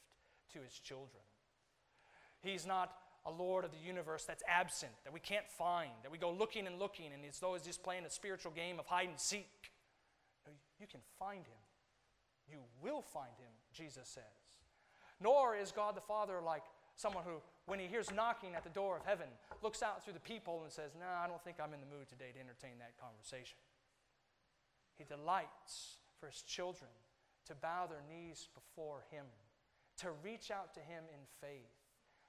to 0.54 0.60
His 0.62 0.78
children. 0.78 1.26
He's 2.40 2.68
not 2.68 2.94
a 3.26 3.32
Lord 3.32 3.66
of 3.66 3.72
the 3.72 3.82
universe 3.84 4.26
that's 4.26 4.44
absent, 4.48 4.92
that 5.06 5.12
we 5.12 5.20
can't 5.20 5.50
find, 5.58 5.90
that 6.04 6.12
we 6.12 6.20
go 6.20 6.30
looking 6.30 6.68
and 6.68 6.78
looking, 6.78 7.14
and 7.14 7.26
it's 7.26 7.40
though 7.40 7.56
he's 7.56 7.64
just 7.64 7.82
playing 7.82 8.06
a 8.06 8.12
spiritual 8.12 8.52
game 8.52 8.78
of 8.78 8.86
hide 8.86 9.10
and 9.10 9.20
seek. 9.20 9.69
You 10.80 10.88
can 10.88 11.02
find 11.18 11.46
Him. 11.46 11.62
You 12.50 12.58
will 12.82 13.02
find 13.02 13.34
Him, 13.38 13.52
Jesus 13.74 14.08
says. 14.08 14.24
Nor 15.22 15.56
is 15.56 15.72
God 15.72 15.96
the 15.96 16.02
Father 16.02 16.40
like 16.44 16.64
someone 16.96 17.24
who 17.24 17.42
when 17.70 17.80
he 17.80 17.86
hears 17.86 18.12
knocking 18.12 18.56
at 18.56 18.64
the 18.64 18.70
door 18.72 18.98
of 18.98 19.06
heaven, 19.06 19.28
looks 19.62 19.84
out 19.84 20.04
through 20.04 20.14
the 20.14 20.20
peephole 20.20 20.64
and 20.64 20.72
says, 20.72 20.92
No, 20.98 21.06
nah, 21.06 21.24
I 21.24 21.28
don't 21.28 21.42
think 21.44 21.58
I'm 21.62 21.74
in 21.74 21.80
the 21.80 21.86
mood 21.86 22.10
today 22.10 22.34
to 22.34 22.40
entertain 22.40 22.80
that 22.80 22.98
conversation. 23.00 23.62
He 24.98 25.06
delights 25.06 26.02
for 26.20 26.26
his 26.28 26.42
children 26.42 26.90
to 27.50 27.56
bow 27.56 27.88
their 27.88 28.04
knees 28.10 28.48
before 28.54 29.04
Him, 29.12 29.26
to 29.98 30.10
reach 30.24 30.52
out 30.52 30.74
to 30.76 30.80
Him 30.80 31.04
in 31.14 31.20
faith, 31.42 31.74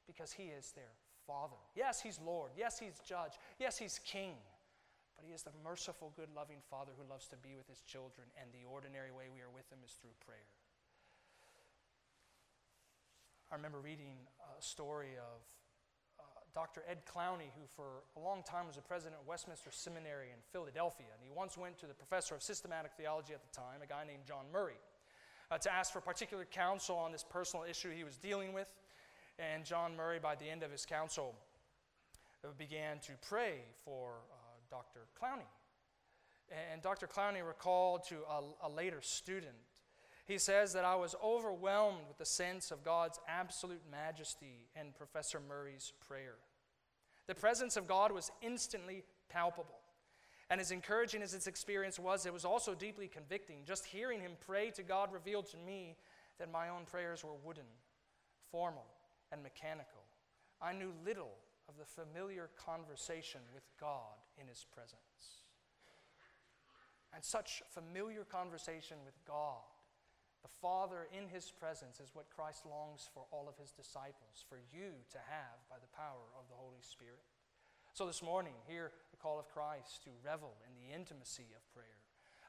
because 0.07 0.33
He 0.33 0.45
is 0.45 0.73
their 0.73 0.93
Father. 1.27 1.57
Yes, 1.77 2.01
He's 2.01 2.19
Lord. 2.25 2.53
Yes, 2.57 2.79
He's 2.79 3.01
Judge. 3.07 3.33
Yes, 3.59 3.79
He's 3.79 4.01
King. 4.05 4.35
But 5.21 5.29
He 5.29 5.35
is 5.35 5.43
the 5.43 5.53
merciful, 5.63 6.17
good, 6.17 6.33
loving 6.35 6.65
Father 6.71 6.93
who 6.97 7.05
loves 7.05 7.29
to 7.29 7.37
be 7.37 7.53
with 7.53 7.69
His 7.69 7.85
children, 7.85 8.25
and 8.41 8.49
the 8.57 8.65
ordinary 8.65 9.13
way 9.13 9.29
we 9.29 9.45
are 9.45 9.53
with 9.53 9.69
Him 9.69 9.85
is 9.85 9.93
through 10.01 10.17
prayer. 10.25 10.49
I 13.53 13.57
remember 13.57 13.85
reading 13.85 14.17
a 14.41 14.63
story 14.63 15.21
of 15.21 15.45
uh, 16.17 16.25
Dr. 16.55 16.81
Ed 16.89 17.05
Clowney, 17.05 17.53
who 17.53 17.69
for 17.69 18.01
a 18.17 18.21
long 18.21 18.43
time 18.49 18.67
was 18.67 18.77
the 18.77 18.83
president 18.83 19.21
of 19.21 19.29
Westminster 19.29 19.69
Seminary 19.71 20.33
in 20.33 20.41
Philadelphia. 20.53 21.13
And 21.13 21.21
he 21.21 21.29
once 21.29 21.59
went 21.59 21.77
to 21.81 21.87
the 21.87 21.93
professor 21.93 22.35
of 22.35 22.43
systematic 22.43 22.93
theology 22.97 23.35
at 23.35 23.43
the 23.43 23.53
time, 23.53 23.85
a 23.85 23.87
guy 23.87 24.05
named 24.07 24.25
John 24.25 24.49
Murray, 24.51 24.81
uh, 25.51 25.59
to 25.59 25.71
ask 25.71 25.93
for 25.93 26.01
particular 26.01 26.47
counsel 26.47 26.97
on 26.97 27.13
this 27.13 27.27
personal 27.29 27.67
issue 27.69 27.91
he 27.93 28.05
was 28.05 28.17
dealing 28.17 28.55
with. 28.55 28.69
And 29.39 29.67
John 29.67 29.99
Murray, 29.99 30.19
by 30.19 30.37
the 30.37 30.49
end 30.49 30.63
of 30.63 30.71
his 30.71 30.87
counsel, 30.87 31.35
uh, 32.43 32.49
began 32.57 33.01
to 33.01 33.13
pray 33.21 33.61
for 33.85 34.13
uh, 34.33 34.40
Dr. 34.71 35.01
Clowney. 35.21 35.49
And 36.73 36.83
Dr. 36.83 37.07
Clowney 37.07 37.47
recalled 37.47 38.05
to 38.09 38.17
a, 38.29 38.67
a 38.67 38.69
later 38.69 39.01
student 39.01 39.55
he 40.31 40.39
says 40.39 40.75
that 40.75 40.85
I 40.85 40.95
was 40.95 41.17
overwhelmed 41.25 42.07
with 42.07 42.19
the 42.19 42.25
sense 42.25 42.71
of 42.71 42.85
God's 42.85 43.19
absolute 43.27 43.83
majesty 43.91 44.69
in 44.81 44.93
Professor 44.93 45.41
Murray's 45.41 45.93
prayer. 46.07 46.37
The 47.27 47.35
presence 47.35 47.77
of 47.77 47.89
God 47.89 48.13
was 48.13 48.31
instantly 48.41 49.03
palpable. 49.29 49.81
And 50.49 50.61
as 50.61 50.71
encouraging 50.71 51.23
as 51.23 51.35
its 51.35 51.49
experience 51.49 51.99
was, 51.99 52.27
it 52.27 52.33
was 52.33 52.45
also 52.45 52.77
deeply 52.77 53.09
convicting. 53.09 53.65
Just 53.67 53.87
hearing 53.87 54.21
him 54.21 54.33
pray 54.47 54.71
to 54.77 54.85
God 54.85 55.13
revealed 55.13 55.47
to 55.51 55.57
me 55.57 55.97
that 56.39 56.53
my 56.53 56.69
own 56.69 56.85
prayers 56.85 57.25
were 57.25 57.35
wooden, 57.45 57.67
formal, 58.53 58.87
and 59.33 59.43
mechanical. 59.43 60.03
I 60.63 60.73
knew 60.73 60.93
little 61.05 61.33
of 61.69 61.75
the 61.77 61.85
familiar 61.85 62.51
conversation 62.57 63.41
with 63.53 63.65
God 63.81 64.15
in 64.41 64.49
his 64.49 64.65
presence. 64.73 65.45
And 67.13 67.25
such 67.25 67.63
familiar 67.75 68.25
conversation 68.25 68.99
with 69.05 69.15
God 69.27 69.67
the 70.43 70.49
Father 70.49 71.07
in 71.13 71.29
His 71.29 71.51
presence 71.51 72.01
is 72.01 72.15
what 72.15 72.35
Christ 72.35 72.65
longs 72.65 73.09
for 73.13 73.27
all 73.31 73.49
of 73.49 73.59
His 73.59 73.73
disciples, 73.73 74.45
for 74.49 74.59
you 74.73 74.93
to 75.13 75.19
have 75.19 75.61
by 75.69 75.77
the 75.77 75.95
power 75.97 76.33
of 76.39 76.49
the 76.49 76.57
Holy 76.57 76.81
Spirit. 76.81 77.21
So 77.93 78.07
this 78.07 78.23
morning, 78.23 78.55
hear 78.67 78.93
the 79.11 79.17
call 79.17 79.39
of 79.39 79.49
Christ 79.49 80.03
to 80.05 80.11
revel 80.25 80.57
in 80.67 80.73
the 80.77 80.95
intimacy 80.95 81.49
of 81.57 81.75
prayer, 81.75 82.01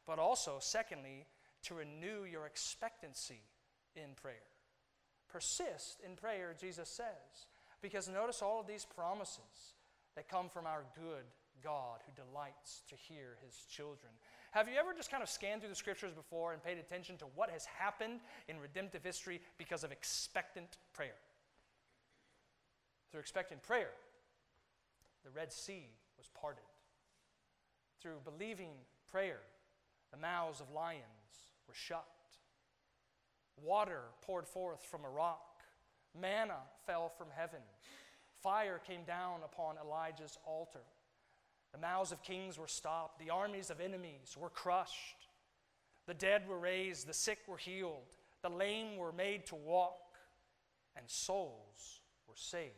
but 0.06 0.20
also, 0.20 0.58
secondly, 0.60 1.26
to 1.64 1.76
renew 1.76 2.24
your 2.24 2.46
expectancy 2.46 3.44
in 3.96 4.16
prayer. 4.16 4.48
Persist 5.28 6.00
in 6.06 6.16
prayer, 6.16 6.56
Jesus 6.60 6.90
says, 6.90 7.48
because 7.82 8.08
notice 8.08 8.42
all 8.42 8.60
of 8.60 8.68
these 8.68 8.86
promises 8.86 9.76
that 10.16 10.30
come 10.30 10.50
from 10.50 10.66
our 10.66 10.84
good 10.96 11.26
God 11.64 12.00
who 12.06 12.24
delights 12.24 12.84
to 12.90 12.96
hear 12.96 13.38
his 13.46 13.56
children. 13.70 14.12
Have 14.52 14.68
you 14.68 14.76
ever 14.80 14.94
just 14.94 15.10
kind 15.10 15.24
of 15.24 15.30
scanned 15.30 15.62
through 15.62 15.70
the 15.70 15.76
scriptures 15.76 16.14
before 16.14 16.54
and 16.54 16.64
paid 16.64 16.78
attention 16.78 17.18
to 17.18 17.26
what 17.36 17.50
has 17.50 17.66
happened 17.66 18.20
in 18.48 18.60
redemptive 18.60 19.04
history 19.04 19.42
because 19.58 19.84
of 19.84 19.92
expectant 19.92 20.78
prayer? 20.94 21.16
Through 23.12 23.22
expectant 23.22 23.64
prayer, 23.64 23.92
the 25.24 25.32
Red 25.32 25.52
Sea 25.52 25.88
was 26.18 26.30
parted. 26.40 26.64
Through 28.02 28.18
believing 28.26 28.72
prayer, 29.12 29.40
the 30.12 30.18
mouths 30.18 30.60
of 30.60 30.72
lions 30.72 31.04
were 31.68 31.74
shut. 31.74 32.06
Water 33.62 34.02
poured 34.22 34.48
forth 34.48 34.84
from 34.84 35.06
a 35.06 35.10
rock. 35.10 35.62
Manna 36.20 36.58
fell 36.86 37.10
from 37.10 37.28
heaven. 37.36 37.60
Fire 38.42 38.82
came 38.86 39.04
down 39.04 39.42
upon 39.46 39.76
Elijah's 39.78 40.38
altar. 40.46 40.82
The 41.72 41.80
mouths 41.80 42.12
of 42.12 42.22
kings 42.24 42.58
were 42.58 42.68
stopped, 42.68 43.20
the 43.20 43.30
armies 43.30 43.70
of 43.70 43.80
enemies 43.80 44.36
were 44.38 44.50
crushed. 44.50 45.28
The 46.08 46.14
dead 46.14 46.48
were 46.48 46.60
raised, 46.60 47.08
the 47.08 47.14
sick 47.14 47.40
were 47.48 47.58
healed, 47.58 48.18
the 48.42 48.50
lame 48.50 48.98
were 48.98 49.12
made 49.12 49.46
to 49.48 49.56
walk, 49.56 50.18
and 50.96 51.06
souls 51.08 52.02
were 52.28 52.36
saved 52.36 52.74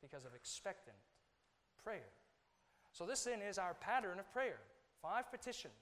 because 0.00 0.24
of 0.24 0.34
expectant 0.34 0.96
prayer. 1.82 2.12
So, 2.92 3.04
this 3.04 3.24
then 3.24 3.42
is 3.42 3.58
our 3.58 3.74
pattern 3.74 4.18
of 4.18 4.32
prayer 4.32 4.58
five 5.02 5.30
petitions 5.30 5.72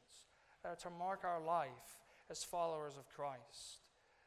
that 0.62 0.70
are 0.70 0.76
to 0.76 0.90
mark 0.90 1.20
our 1.24 1.40
life 1.40 1.68
as 2.30 2.42
followers 2.42 2.96
of 2.96 3.08
Christ. 3.14 3.80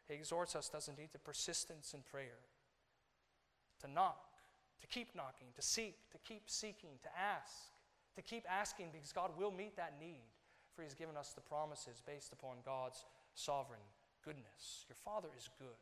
He 0.08 0.14
exhorts 0.14 0.56
us, 0.56 0.70
doesn't 0.70 0.98
he, 0.98 1.08
to 1.08 1.20
persistence 1.20 1.94
in 1.94 2.02
prayer, 2.10 2.40
to 3.82 3.92
knock, 3.92 4.24
to 4.82 4.88
keep 4.88 5.16
knocking, 5.16 5.48
to 5.56 5.62
seek, 5.62 5.96
to 6.12 6.18
keep 6.20 6.44
seeking, 6.50 6.92
to 7.04 7.10
ask, 7.20 7.54
to 8.18 8.22
keep 8.26 8.50
asking 8.50 8.88
because 8.92 9.14
God 9.14 9.30
will 9.38 9.54
meet 9.54 9.78
that 9.78 9.94
need, 10.02 10.26
for 10.76 10.82
He's 10.82 10.98
given 10.98 11.16
us 11.16 11.34
the 11.38 11.46
promises 11.46 12.02
based 12.02 12.34
upon 12.34 12.58
God's 12.66 13.06
sovereign 13.36 13.86
goodness. 14.26 14.90
Your 14.90 14.98
Father 15.06 15.30
is 15.38 15.48
good, 15.60 15.78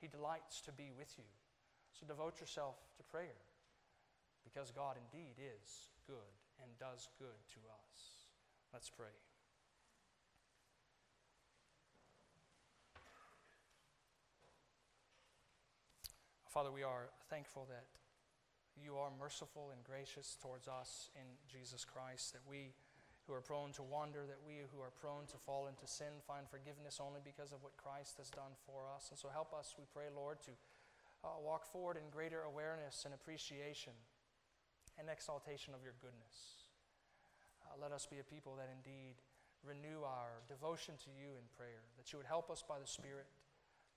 He 0.00 0.08
delights 0.08 0.60
to 0.62 0.72
be 0.72 0.90
with 0.98 1.14
you. 1.16 1.30
So 1.94 2.04
devote 2.04 2.40
yourself 2.40 2.74
to 2.96 3.02
prayer 3.04 3.38
because 4.42 4.72
God 4.72 4.96
indeed 4.98 5.38
is 5.38 5.86
good 6.04 6.34
and 6.58 6.68
does 6.80 7.08
good 7.18 7.38
to 7.54 7.60
us. 7.70 8.26
Let's 8.72 8.90
pray. 8.90 9.14
Father, 16.48 16.72
we 16.72 16.82
are 16.82 17.08
thankful 17.30 17.66
that 17.70 17.86
you 18.76 18.96
are 18.96 19.10
merciful 19.20 19.70
and 19.72 19.84
gracious 19.84 20.36
towards 20.40 20.68
us 20.68 21.10
in 21.14 21.26
Jesus 21.50 21.84
Christ, 21.84 22.32
that 22.32 22.44
we 22.48 22.72
who 23.26 23.34
are 23.34 23.44
prone 23.44 23.70
to 23.78 23.82
wander, 23.82 24.26
that 24.26 24.42
we 24.42 24.66
who 24.74 24.82
are 24.82 24.90
prone 24.90 25.26
to 25.30 25.38
fall 25.38 25.70
into 25.70 25.86
sin 25.86 26.18
find 26.26 26.48
forgiveness 26.50 26.98
only 26.98 27.20
because 27.22 27.52
of 27.52 27.62
what 27.62 27.76
Christ 27.78 28.18
has 28.18 28.30
done 28.30 28.58
for 28.66 28.90
us. 28.90 29.08
And 29.10 29.18
so 29.18 29.30
help 29.30 29.54
us, 29.54 29.78
we 29.78 29.86
pray, 29.94 30.10
Lord, 30.10 30.42
to 30.48 30.52
uh, 31.22 31.38
walk 31.38 31.64
forward 31.64 31.96
in 31.96 32.10
greater 32.10 32.42
awareness 32.42 33.06
and 33.06 33.14
appreciation 33.14 33.94
and 34.98 35.06
exaltation 35.06 35.72
of 35.72 35.86
your 35.86 35.94
goodness. 36.02 36.66
Uh, 37.62 37.78
let 37.78 37.94
us 37.94 38.10
be 38.10 38.18
a 38.18 38.26
people 38.26 38.58
that 38.58 38.68
indeed 38.68 39.22
renew 39.62 40.02
our 40.02 40.42
devotion 40.50 40.98
to 41.06 41.10
you 41.14 41.38
in 41.38 41.46
prayer, 41.54 41.86
that 41.94 42.10
you 42.10 42.18
would 42.18 42.26
help 42.26 42.50
us 42.50 42.66
by 42.66 42.82
the 42.82 42.90
Spirit 42.90 43.30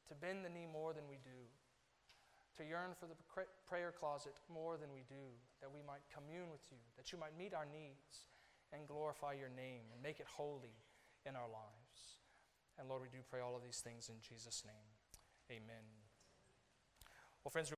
to 0.07 0.13
bend 0.13 0.45
the 0.45 0.53
knee 0.53 0.69
more 0.69 0.93
than 0.93 1.09
we 1.09 1.17
do 1.25 1.49
to 2.57 2.63
yearn 2.63 2.95
for 2.95 3.05
the 3.05 3.17
prayer 3.67 3.91
closet 3.91 4.39
more 4.47 4.77
than 4.77 4.91
we 4.93 5.03
do, 5.07 5.27
that 5.61 5.71
we 5.71 5.83
might 5.83 6.03
commune 6.07 6.51
with 6.51 6.63
you, 6.71 6.79
that 6.95 7.11
you 7.11 7.17
might 7.17 7.35
meet 7.37 7.53
our 7.53 7.67
needs 7.67 8.27
and 8.71 8.87
glorify 8.87 9.33
your 9.33 9.51
name 9.51 9.91
and 9.91 9.99
make 10.01 10.19
it 10.19 10.27
holy 10.27 10.75
in 11.25 11.35
our 11.35 11.47
lives. 11.51 12.19
And 12.79 12.87
Lord, 12.87 13.01
we 13.01 13.09
do 13.11 13.23
pray 13.29 13.39
all 13.39 13.55
of 13.55 13.63
these 13.63 13.79
things 13.79 14.09
in 14.09 14.15
Jesus' 14.19 14.63
name. 14.65 14.89
Amen. 15.51 15.85
Well, 17.43 17.51
friends, 17.51 17.71